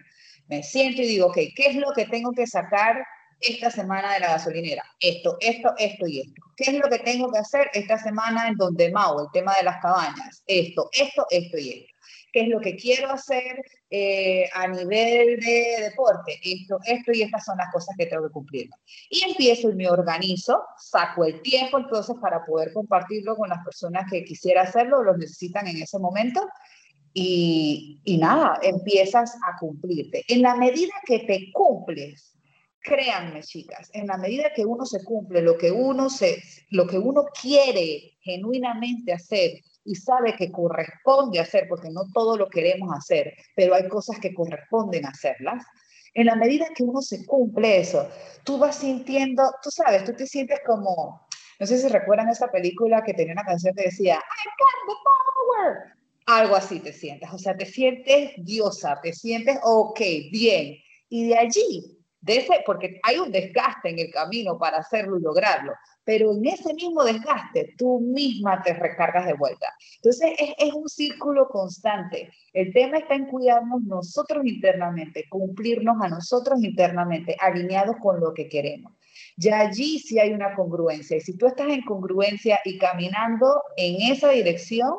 [0.48, 3.02] me siento y digo, ok, ¿qué es lo que tengo que sacar
[3.40, 6.42] esta semana de la gasolinera, esto, esto, esto y esto.
[6.56, 9.64] ¿Qué es lo que tengo que hacer esta semana en donde Mau, el tema de
[9.64, 10.42] las cabañas?
[10.46, 11.95] Esto, esto, esto y esto.
[12.36, 16.38] ¿Qué es lo que quiero hacer eh, a nivel de deporte?
[16.44, 18.68] Esto, esto y estas son las cosas que tengo que cumplir.
[19.08, 24.04] Y empiezo y me organizo, saco el tiempo entonces para poder compartirlo con las personas
[24.10, 26.46] que quisiera hacerlo o lo necesitan en ese momento.
[27.14, 30.22] Y, y nada, empiezas a cumplirte.
[30.28, 32.36] En la medida que te cumples,
[32.80, 36.98] créanme chicas, en la medida que uno se cumple lo que uno, se, lo que
[36.98, 39.52] uno quiere genuinamente hacer
[39.86, 44.34] y sabe que corresponde hacer, porque no todo lo queremos hacer, pero hay cosas que
[44.34, 45.64] corresponden hacerlas,
[46.16, 48.08] en la medida que uno se cumple eso,
[48.42, 51.28] tú vas sintiendo, tú sabes, tú te sientes como,
[51.60, 54.94] no sé si recuerdan esa película que tenía una canción que decía, I got the
[55.04, 55.96] power.
[56.26, 60.00] Algo así te sientes, o sea, te sientes diosa, te sientes, ok,
[60.32, 60.76] bien.
[61.08, 61.95] Y de allí
[62.64, 65.72] porque hay un desgaste en el camino para hacerlo y lograrlo,
[66.04, 69.72] pero en ese mismo desgaste tú misma te recargas de vuelta.
[69.96, 72.30] Entonces es, es un círculo constante.
[72.52, 78.48] El tema está en cuidarnos nosotros internamente, cumplirnos a nosotros internamente, alineados con lo que
[78.48, 78.92] queremos.
[79.36, 81.16] Ya allí sí hay una congruencia.
[81.16, 84.92] Y si tú estás en congruencia y caminando en esa dirección,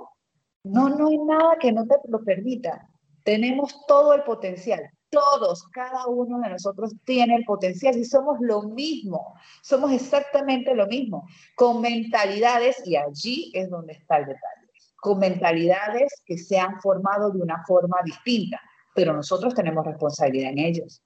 [0.64, 2.88] no, no hay nada que no te lo permita.
[3.24, 8.64] Tenemos todo el potencial todos, cada uno de nosotros tiene el potencial y somos lo
[8.64, 15.20] mismo, somos exactamente lo mismo, con mentalidades, y allí es donde está el detalle, con
[15.20, 18.62] mentalidades que se han formado de una forma distinta,
[18.94, 21.02] pero nosotros tenemos responsabilidad en ellos.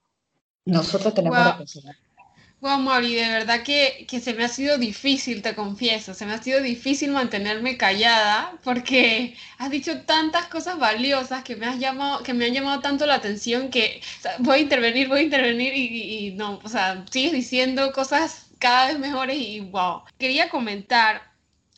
[0.65, 1.95] Nosotros tenemos responsabilidad.
[2.61, 6.33] Wow, Mauri, de verdad que, que, se me ha sido difícil, te confieso, se me
[6.33, 12.21] ha sido difícil mantenerme callada porque has dicho tantas cosas valiosas que me, has llamado,
[12.21, 13.99] que me han llamado tanto la atención que
[14.39, 18.89] voy a intervenir, voy a intervenir y, y, no, o sea, sigues diciendo cosas cada
[18.89, 20.03] vez mejores y wow.
[20.19, 21.33] Quería comentar,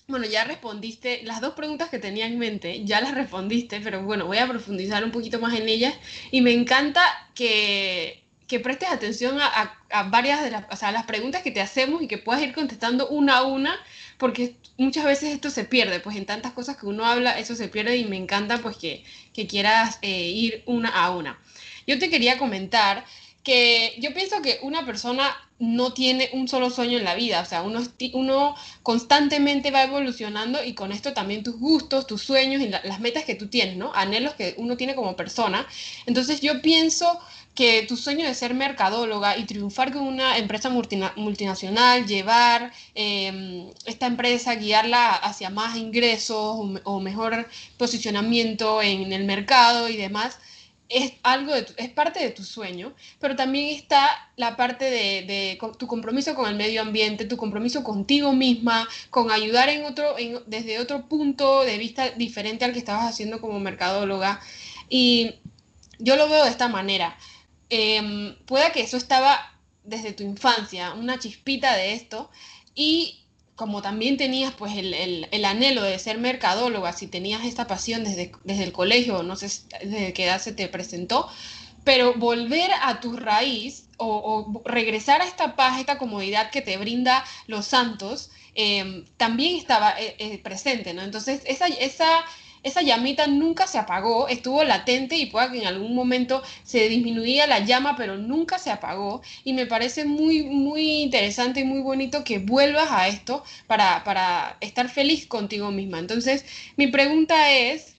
[0.07, 4.25] bueno, ya respondiste, las dos preguntas que tenía en mente, ya las respondiste, pero bueno,
[4.25, 5.95] voy a profundizar un poquito más en ellas
[6.29, 7.01] y me encanta
[7.33, 8.22] que
[8.53, 9.79] que prestes atención a,
[10.11, 13.07] varias de las, o sea, las preguntas que te hacemos y que puedas ir contestando
[13.07, 13.75] una a una,
[14.19, 17.67] porque muchas veces esto se pierde, pues en tantas cosas que uno habla, eso se
[17.67, 21.39] pierde y me encanta pues que, que quieras eh, ir una a una.
[21.87, 23.05] Yo te quería comentar
[23.43, 27.45] que yo pienso que una persona no tiene un solo sueño en la vida, o
[27.45, 27.81] sea, uno,
[28.13, 33.23] uno constantemente va evolucionando y con esto también tus gustos, tus sueños y las metas
[33.25, 33.91] que tú tienes, ¿no?
[33.95, 35.65] Anhelos que uno tiene como persona.
[36.05, 37.19] Entonces yo pienso
[37.55, 44.07] que tu sueño de ser mercadóloga y triunfar con una empresa multinacional, llevar em, esta
[44.07, 50.39] empresa, guiarla hacia más ingresos o mejor posicionamiento en el mercado y demás,
[50.93, 56.35] es algo es parte de tu sueño, pero también está la parte de, tu compromiso
[56.35, 61.63] con el medio ambiente, tu compromiso contigo misma, con ayudar en otro, desde otro punto
[61.63, 64.39] de vista diferente al que estabas haciendo como mercadóloga.
[64.89, 65.35] Y
[65.99, 67.17] yo lo veo de esta manera.
[67.75, 69.51] Eh, pueda que eso estaba
[69.83, 72.29] desde tu infancia, una chispita de esto,
[72.75, 73.23] y
[73.55, 78.31] como también tenías pues el, el, anhelo de ser mercadóloga, si tenías esta pasión desde,
[78.43, 79.47] desde el colegio, no sé
[79.83, 81.27] desde qué edad se te presentó,
[81.83, 87.23] pero volver a tu raíz o, regresar a esta paz, esta comodidad que te brinda
[87.47, 91.01] los santos, eh, también estaba eh, eh, presente, ¿no?
[91.01, 92.23] Entonces, esa, esa
[92.63, 97.45] esa llamita nunca se apagó, estuvo latente y pueda que en algún momento se disminuía
[97.47, 99.21] la llama, pero nunca se apagó.
[99.43, 104.57] Y me parece muy, muy interesante y muy bonito que vuelvas a esto para, para
[104.61, 105.99] estar feliz contigo misma.
[105.99, 106.45] Entonces,
[106.77, 107.92] mi pregunta es,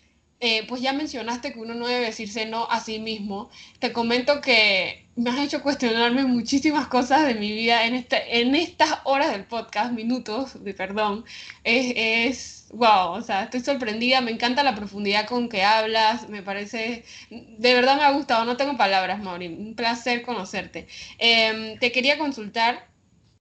[0.44, 3.48] eh, pues ya mencionaste que uno no debe decirse no a sí mismo.
[3.78, 8.22] Te comento que me has hecho cuestionarme muchísimas cosas de mi vida en, este,
[8.58, 11.24] estas horas del podcast, minutos de perdón.
[11.64, 16.42] Es, es wow, o sea, estoy sorprendida, me encanta la profundidad con que hablas, me
[16.42, 20.88] parece, de verdad me ha gustado, no tengo palabras, Mauri, un placer conocerte.
[21.18, 22.88] Em, te quería consultar,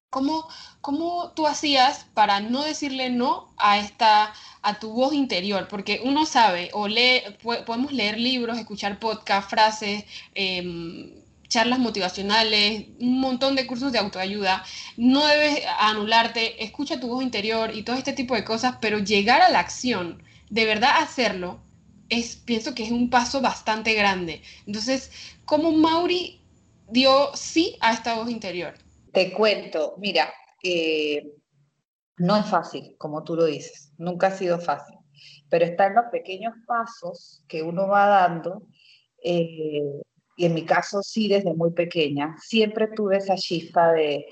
[0.09, 0.47] ¿cómo,
[0.83, 6.25] ¿cómo tú hacías para no decirle no a esta a tu voz interior, porque uno
[6.25, 7.21] sabe, o lee,
[7.65, 10.03] podemos leer libros, escuchar podcasts, frases,
[10.35, 14.65] eh, charlas motivacionales, un montón de cursos de autoayuda.
[14.97, 19.41] No debes anularte, escucha tu voz interior y todo este tipo de cosas, pero llegar
[19.41, 21.61] a la acción, de verdad hacerlo,
[22.09, 24.41] es, pienso que es un paso bastante grande.
[24.67, 25.11] Entonces,
[25.45, 26.41] ¿cómo Mauri
[26.89, 28.73] dio sí a esta voz interior?
[29.13, 30.33] Te cuento, mira,
[30.63, 31.31] eh,
[32.17, 34.97] no es fácil, como tú lo dices, nunca ha sido fácil,
[35.49, 38.67] pero están los pequeños pasos que uno va dando.
[39.23, 40.01] Eh,
[40.35, 44.25] y en mi caso sí desde muy pequeña, siempre tuve esa chispa de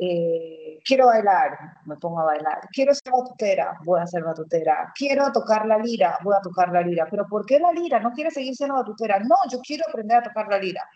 [0.00, 5.32] eh, quiero bailar, me pongo a bailar, quiero ser batutera, voy a ser batutera, quiero
[5.32, 7.98] tocar la lira, voy a tocar la lira, pero ¿por qué la lira?
[7.98, 9.18] ¿No quieres seguir siendo batutera?
[9.18, 10.88] No, yo quiero aprender a tocar la lira.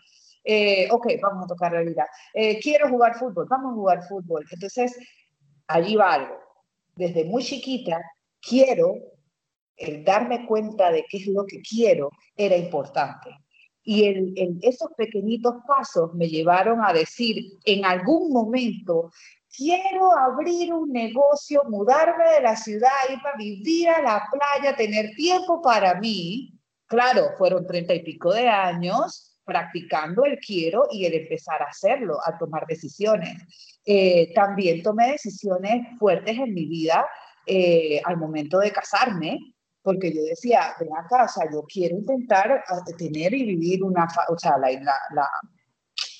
[0.43, 2.07] Eh, ok, vamos a tocar la lira.
[2.33, 4.45] Eh, quiero jugar fútbol, vamos a jugar fútbol.
[4.51, 4.97] Entonces,
[5.67, 6.37] allí va algo.
[6.95, 8.01] Desde muy chiquita,
[8.41, 8.95] quiero,
[9.77, 13.29] el darme cuenta de qué es lo que quiero era importante.
[13.85, 19.11] Y el, esos pequeñitos pasos me llevaron a decir en algún momento,
[19.55, 25.11] quiero abrir un negocio, mudarme de la ciudad, ir a vivir a la playa, tener
[25.15, 26.53] tiempo para mí.
[26.85, 32.17] Claro, fueron treinta y pico de años practicando el quiero y el empezar a hacerlo,
[32.25, 33.37] a tomar decisiones.
[33.85, 37.05] Eh, también tomé decisiones fuertes en mi vida
[37.45, 39.37] eh, al momento de casarme,
[39.81, 44.07] porque yo decía, ven acá, o sea, yo quiero intentar ah, tener y vivir una,
[44.29, 45.29] o sea, la, la,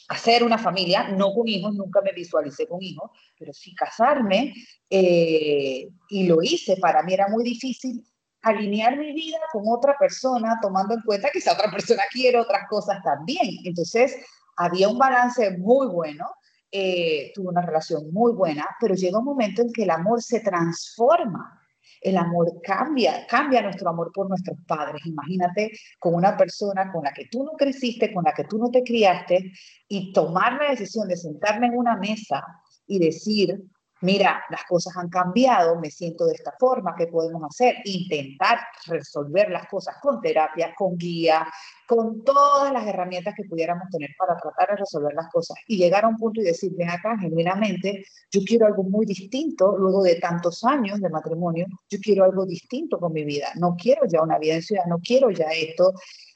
[0.10, 3.10] hacer una familia, no con hijos, nunca me visualicé con hijos,
[3.40, 4.54] pero sí casarme,
[4.90, 8.04] eh, y lo hice, para mí era muy difícil
[8.44, 12.68] alinear mi vida con otra persona, tomando en cuenta que esa otra persona quiere otras
[12.70, 13.58] cosas también.
[13.64, 14.16] Entonces,
[14.58, 16.26] había un balance muy bueno,
[16.72, 20.40] eh, tuve una relación muy buena, pero llega un momento en que el amor se
[20.42, 21.60] transforma
[22.04, 25.02] el amor cambia, cambia nuestro amor por nuestros padres.
[25.06, 28.70] Imagínate con una persona con la que tú no creciste, con la que tú no
[28.70, 29.52] te criaste,
[29.88, 32.44] y tomar la decisión de sentarme en una mesa
[32.86, 33.64] y decir,
[34.04, 37.78] mira, las cosas han cambiado, me siento de esta forma, ¿qué podemos hacer?
[37.86, 41.48] Intentar resolver las cosas con terapia, con guía,
[41.88, 46.04] con todas las herramientas que pudiéramos tener para tratar de resolver las cosas y llegar
[46.04, 50.16] a un punto y decir, ven acá, genuinamente, yo quiero algo muy distinto, luego de
[50.16, 54.38] tantos años de matrimonio, yo quiero algo distinto con mi vida, no quiero ya una
[54.38, 55.94] vida en ciudad, no quiero ya esto.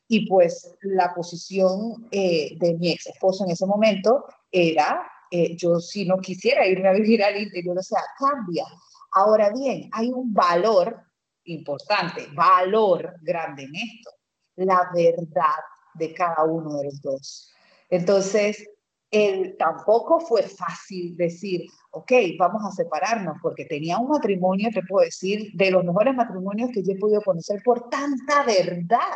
[0.07, 5.79] Y pues la posición eh, de mi ex esposo en ese momento era eh, yo
[5.79, 8.65] si no quisiera irme a vivir al interior, o sea, cambia.
[9.13, 11.03] Ahora bien, hay un valor
[11.45, 14.11] importante, valor grande en esto,
[14.57, 15.63] la verdad
[15.93, 17.51] de cada uno de los dos.
[17.89, 18.69] Entonces,
[19.09, 25.05] él tampoco fue fácil decir, ok, vamos a separarnos, porque tenía un matrimonio, te puedo
[25.05, 29.15] decir, de los mejores matrimonios que yo he podido conocer por tanta verdad,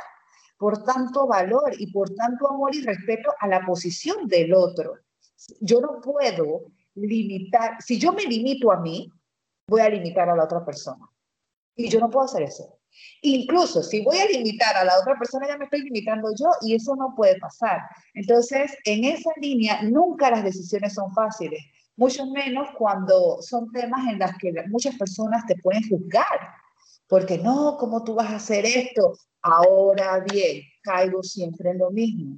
[0.58, 4.94] por tanto valor y por tanto amor y respeto a la posición del otro
[5.60, 9.12] yo no puedo limitar, si yo me limito a mí,
[9.68, 11.10] voy a limitar a la otra persona.
[11.76, 12.78] Y yo no puedo hacer eso.
[13.22, 16.76] Incluso si voy a limitar a la otra persona, ya me estoy limitando yo y
[16.76, 17.80] eso no puede pasar.
[18.14, 21.62] Entonces, en esa línea, nunca las decisiones son fáciles,
[21.96, 26.40] mucho menos cuando son temas en los que muchas personas te pueden juzgar.
[27.08, 29.18] Porque no, ¿cómo tú vas a hacer esto?
[29.42, 32.38] Ahora bien, caigo siempre en lo mismo.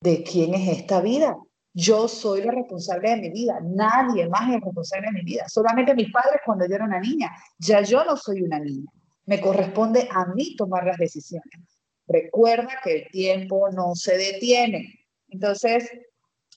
[0.00, 1.36] ¿De quién es esta vida?
[1.72, 5.94] Yo soy la responsable de mi vida, nadie más es responsable de mi vida, solamente
[5.94, 8.90] mis padres cuando yo era una niña, ya yo no soy una niña,
[9.26, 11.60] me corresponde a mí tomar las decisiones.
[12.08, 15.06] Recuerda que el tiempo no se detiene.
[15.28, 15.88] Entonces,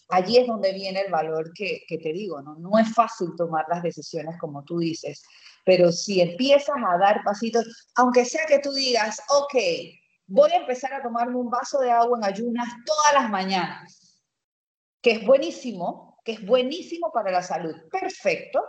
[0.09, 2.55] allí es donde viene el valor que, te digo, ¿no?
[2.55, 5.21] No es fácil tomar las decisiones como tú dices,
[5.63, 9.53] pero si empiezas a dar pasitos, aunque sea que tú digas, ok,
[10.25, 14.02] voy a empezar a tomarme un vaso de agua en ayunas todas las mañanas
[15.03, 17.75] que es buenísimo, que es buenísimo para la salud.
[17.91, 18.63] Perfecto,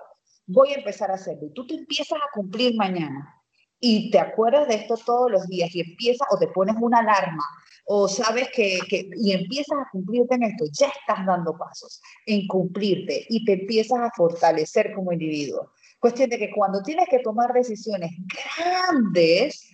[0.46, 1.46] voy a empezar a hacerlo.
[1.46, 3.40] Y tú te empiezas a cumplir mañana
[3.80, 7.44] y te acuerdas de esto todos los días y empiezas o te pones una alarma
[7.86, 12.46] o sabes que, que, y empiezas a cumplirte en esto, ya estás dando pasos en
[12.48, 15.70] cumplirte y te empiezas a fortalecer como individuo.
[16.00, 18.10] Cuestión de que cuando tienes que tomar decisiones
[18.56, 19.68] grandes,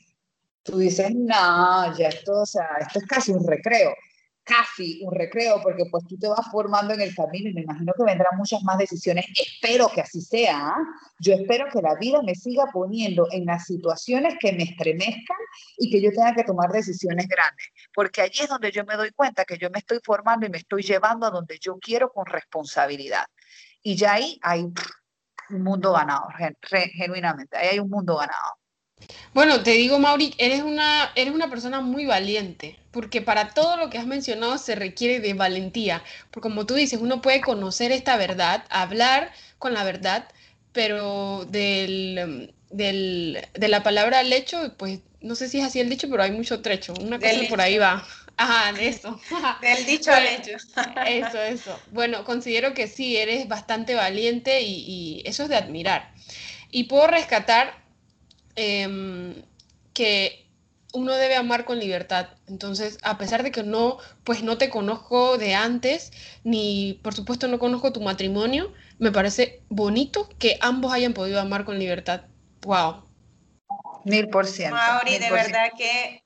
[0.63, 3.95] tú dices, no, ya esto, o sea, esto es casi un recreo
[4.45, 7.93] casi un recreo, porque pues tú te vas formando en el camino y me imagino
[7.97, 9.27] que vendrán muchas más decisiones.
[9.35, 10.69] Espero que así sea.
[10.69, 10.77] ¿ah?
[11.19, 15.37] Yo espero que la vida me siga poniendo en las situaciones que me estremezcan
[15.79, 19.11] y que yo tenga que tomar decisiones grandes, porque allí es donde yo me doy
[19.11, 22.27] cuenta que yo me estoy formando y me estoy llevando a donde yo quiero con
[22.27, 23.27] responsabilidad.
[23.83, 24.63] Y ya ahí hay
[25.51, 26.29] un mundo ganado,
[26.93, 28.60] genuinamente, ahí hay un mundo ganado.
[29.33, 33.91] Bueno, te digo, Mauri, eres una, eres una persona muy valiente, porque para todo lo
[33.91, 38.17] que has mencionado se requiere de valentía, porque como tú dices, uno puede conocer esta
[38.17, 40.29] verdad, hablar con la verdad,
[40.73, 45.91] pero del, del, de la palabra al hecho, pues no sé si es así el
[45.91, 48.07] dicho, pero hay mucho trecho, una cosa por ahí va.
[48.37, 49.21] Ajá, de eso.
[49.61, 50.53] Del dicho al hecho.
[51.07, 51.79] Eso, eso.
[51.93, 56.11] Bueno, considero que sí, eres bastante valiente y, y eso es de admirar.
[56.71, 57.80] Y puedo rescatar
[58.63, 59.43] Em,
[59.95, 60.47] que
[60.93, 62.29] uno debe amar con libertad.
[62.47, 66.13] Entonces, a pesar de que no, pues no te conozco de antes,
[66.45, 71.65] ni por supuesto no conozco tu matrimonio, me parece bonito que ambos hayan podido amar
[71.65, 72.25] con libertad.
[72.61, 73.03] Wow.
[74.05, 74.77] Mil por ciento.
[74.77, 76.23] Mauri, de verdad que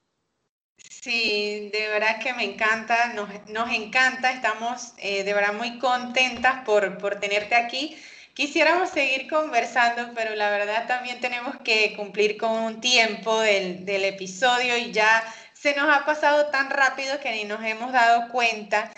[0.77, 6.65] sí, de verdad que me encanta, nos, nos encanta, estamos eh, de verdad muy contentas
[6.65, 7.97] por, por tenerte aquí.
[8.35, 14.05] Quisiéramos seguir conversando, pero la verdad también tenemos que cumplir con un tiempo del, del,
[14.05, 15.23] episodio y ya
[15.53, 18.93] se nos ha pasado tan rápido que ni nos hemos dado cuenta.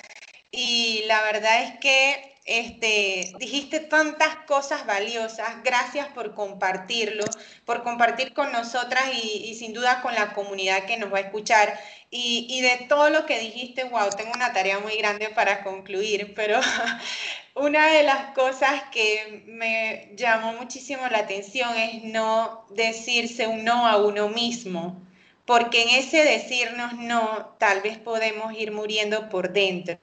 [0.50, 5.62] Y la verdad es que este, dijiste tantas cosas valiosas.
[5.64, 7.24] Gracias por compartirlo,
[7.64, 11.78] por compartir con nosotras y, sin duda con la comunidad que nos va a escuchar.
[12.08, 16.34] Y, y, de todo lo que dijiste, wow, tengo una tarea muy grande para concluir,
[16.34, 16.60] pero
[17.56, 23.88] una de las cosas que me llamó muchísimo la atención es no decirse un no
[23.88, 25.02] a uno mismo,
[25.46, 29.98] porque en ese decirnos no, tal vez podemos ir muriendo por dentro.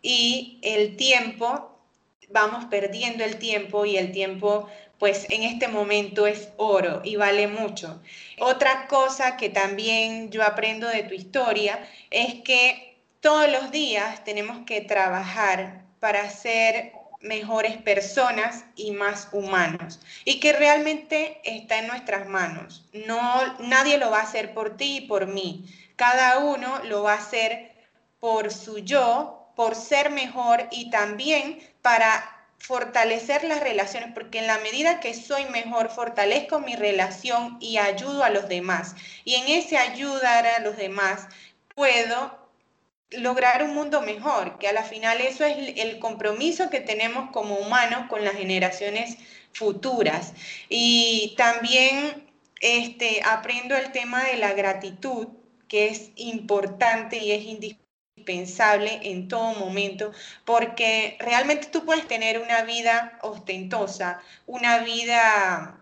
[0.00, 1.73] Y el tiempo
[2.34, 4.68] vamos perdiendo el tiempo y el tiempo
[4.98, 8.02] pues en este momento es oro y vale mucho.
[8.40, 11.78] Otra cosa que también yo aprendo de tu historia
[12.10, 20.00] es que todos los días tenemos que trabajar para ser mejores personas y más humanos
[20.24, 22.84] y que realmente está en nuestras manos.
[22.92, 25.66] No nadie lo va a hacer por ti y por mí.
[25.96, 27.72] Cada uno lo va a hacer
[28.18, 34.58] por su yo, por ser mejor y también para fortalecer las relaciones, porque en la
[34.58, 38.94] medida que soy mejor, fortalezco mi relación y ayudo a los demás.
[39.24, 41.28] Y en ese ayudar a los demás,
[41.74, 42.38] puedo
[43.10, 47.56] lograr un mundo mejor, que a la final eso es el compromiso que tenemos como
[47.56, 49.18] humanos con las generaciones
[49.52, 50.32] futuras.
[50.68, 52.26] Y también
[52.60, 55.28] este, aprendo el tema de la gratitud,
[55.68, 57.83] que es importante y es indispensable
[58.24, 60.12] indispensable en todo momento,
[60.44, 65.78] porque realmente tú puedes tener una vida ostentosa, una vida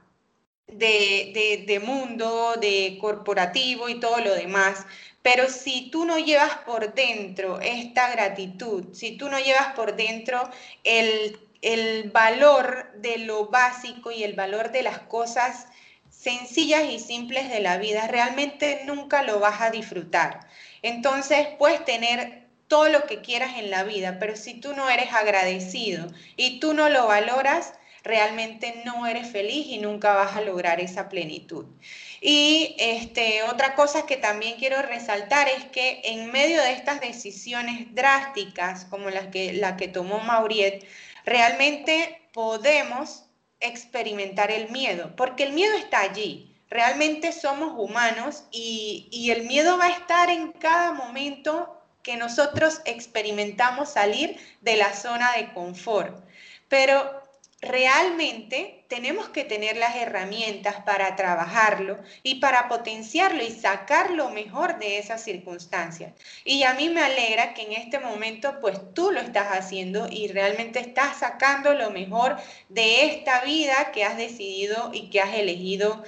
[0.66, 4.86] de, de, mundo, de corporativo y todo lo demás,
[5.22, 10.50] pero si tú no llevas por dentro esta gratitud, si tú no llevas por dentro
[10.82, 15.66] el, el valor de lo básico y el valor de las cosas
[16.10, 20.48] sencillas y simples de la vida, realmente nunca lo vas a disfrutar.
[20.82, 25.12] Entonces puedes tener todo lo que quieras en la vida, pero si tú no eres
[25.12, 26.06] agradecido
[26.36, 31.08] y tú no lo valoras, realmente no eres feliz y nunca vas a lograr esa
[31.08, 31.66] plenitud.
[32.20, 37.94] Y este, otra cosa que también quiero resaltar es que en medio de estas decisiones
[37.94, 40.84] drásticas como las que, la que tomó Mauriet,
[41.24, 43.24] realmente podemos
[43.60, 49.86] experimentar el miedo, porque el miedo está allí realmente somos humanos y, el miedo va
[49.86, 56.16] a estar en cada momento que nosotros experimentamos salir de la zona de confort.
[56.68, 57.22] Pero
[57.60, 64.78] realmente tenemos que tener las herramientas para trabajarlo y para potenciarlo y sacar lo mejor
[64.78, 66.12] de esas circunstancias.
[66.44, 70.28] Y a mí me alegra que en este momento pues tú lo estás haciendo y
[70.28, 72.36] realmente estás sacando lo mejor
[72.68, 76.02] de esta vida que has decidido y que has elegido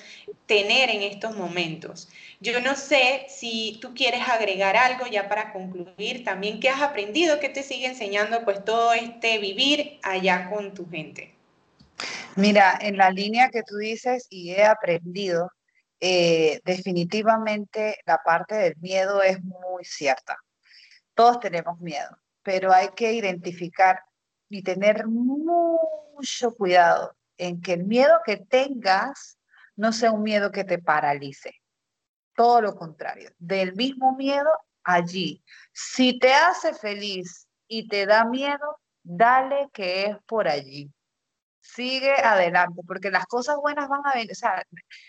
[0.46, 2.08] tener en estos momentos.
[2.40, 7.40] Yo no sé si tú quieres agregar algo ya para concluir también, ¿qué has aprendido?
[7.40, 11.34] ¿Qué te sigue enseñando pues todo este vivir allá con tu gente?
[12.36, 15.50] Mira, en la línea que tú dices y he aprendido,
[16.00, 20.36] eh, definitivamente la parte del miedo es muy cierta.
[21.14, 24.00] Todos tenemos miedo, pero hay que identificar
[24.50, 29.38] y tener mucho cuidado en que el miedo que tengas
[29.76, 31.52] no sea un miedo que te paralice.
[32.36, 34.50] Todo lo contrario, del mismo miedo
[34.82, 35.42] allí.
[35.72, 40.92] Si te hace feliz y te da miedo, dale que es por allí
[41.64, 44.30] sigue adelante, porque las cosas buenas van a venir,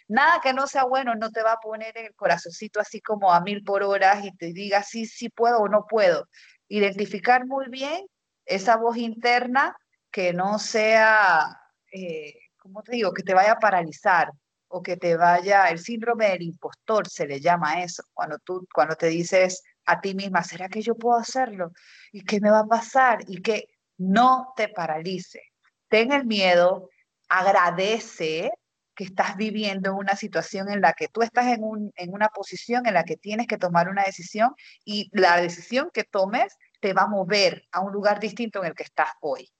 [0.07, 3.33] nada que no sea bueno no te va a poner en el corazoncito así como
[3.33, 6.27] a mil por horas y te diga sí, sí puedo o no puedo.
[6.69, 8.07] Identificar muy bien
[8.45, 9.75] esa voz interna
[10.11, 11.59] que no sea,
[11.91, 14.31] eh, ¿cómo te digo?, que te vaya a paralizar
[14.67, 18.95] o que te vaya, el síndrome del impostor se le llama eso, cuando tú, cuando
[18.95, 21.71] te dices a ti misma, ¿será que yo puedo hacerlo?
[22.11, 23.19] ¿Y qué me va a pasar?
[23.27, 25.41] Y que no te paralice,
[25.87, 26.89] ten el miedo,
[27.29, 28.51] agradece
[28.95, 32.85] que estás viviendo una situación en la que tú estás en, un, en una posición
[32.87, 34.55] en la que tienes que tomar una decisión
[34.85, 38.75] y la decisión que tomes te va a mover a un lugar distinto en el
[38.75, 39.51] que estás hoy.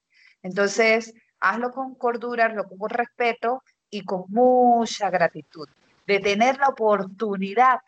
[0.41, 5.67] Entonces, hazlo con cordura, hazlo con respeto y con mucha gratitud
[6.05, 7.79] de tener la oportunidad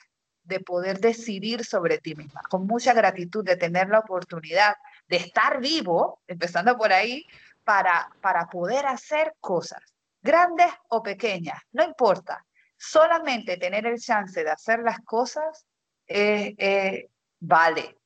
[0.43, 4.75] de poder decidir sobre ti misma, con mucha gratitud de tener la oportunidad
[5.07, 7.25] de estar vivo, empezando por ahí,
[7.63, 9.81] para, para poder hacer cosas,
[10.21, 12.45] grandes o pequeñas, no importa.
[12.77, 15.65] Solamente tener el chance de hacer las cosas
[16.07, 17.97] eh, vale.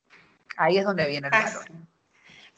[0.57, 1.65] Ahí es donde viene el valor.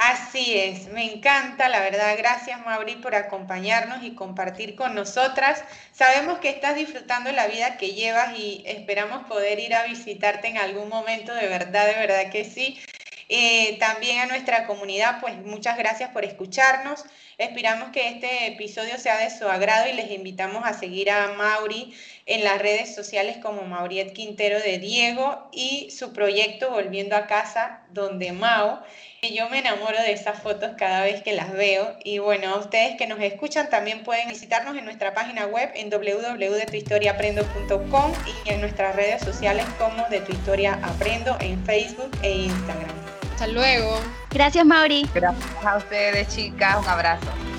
[0.06, 2.18] Así es, me encanta, la verdad.
[2.18, 5.64] Gracias, Mauri, por acompañarnos y compartir con nosotras.
[5.94, 10.58] Sabemos que estás disfrutando la vida que llevas y esperamos poder ir a visitarte en
[10.58, 12.82] algún momento, de verdad, de verdad que sí.
[13.30, 17.06] Eh, también a nuestra comunidad, pues muchas gracias por escucharnos.
[17.38, 21.96] Esperamos que este episodio sea de su agrado y les invitamos a seguir a Mauri
[22.26, 27.82] en las redes sociales como Mauriet Quintero de Diego y su proyecto Volviendo a Casa,
[27.92, 28.80] donde Mau.
[29.22, 32.98] Yo me enamoro de esas fotos cada vez que las veo y bueno, a ustedes
[32.98, 38.96] que nos escuchan también pueden visitarnos en nuestra página web en www.detuhistoriaaprendo.com y en nuestras
[38.96, 42.90] redes sociales como De Tu Historia Aprendo en Facebook e Instagram.
[43.32, 44.00] Hasta luego.
[44.32, 45.08] Gracias, Mauri.
[45.14, 46.78] Gracias a ustedes, chicas.
[46.78, 47.53] Un abrazo.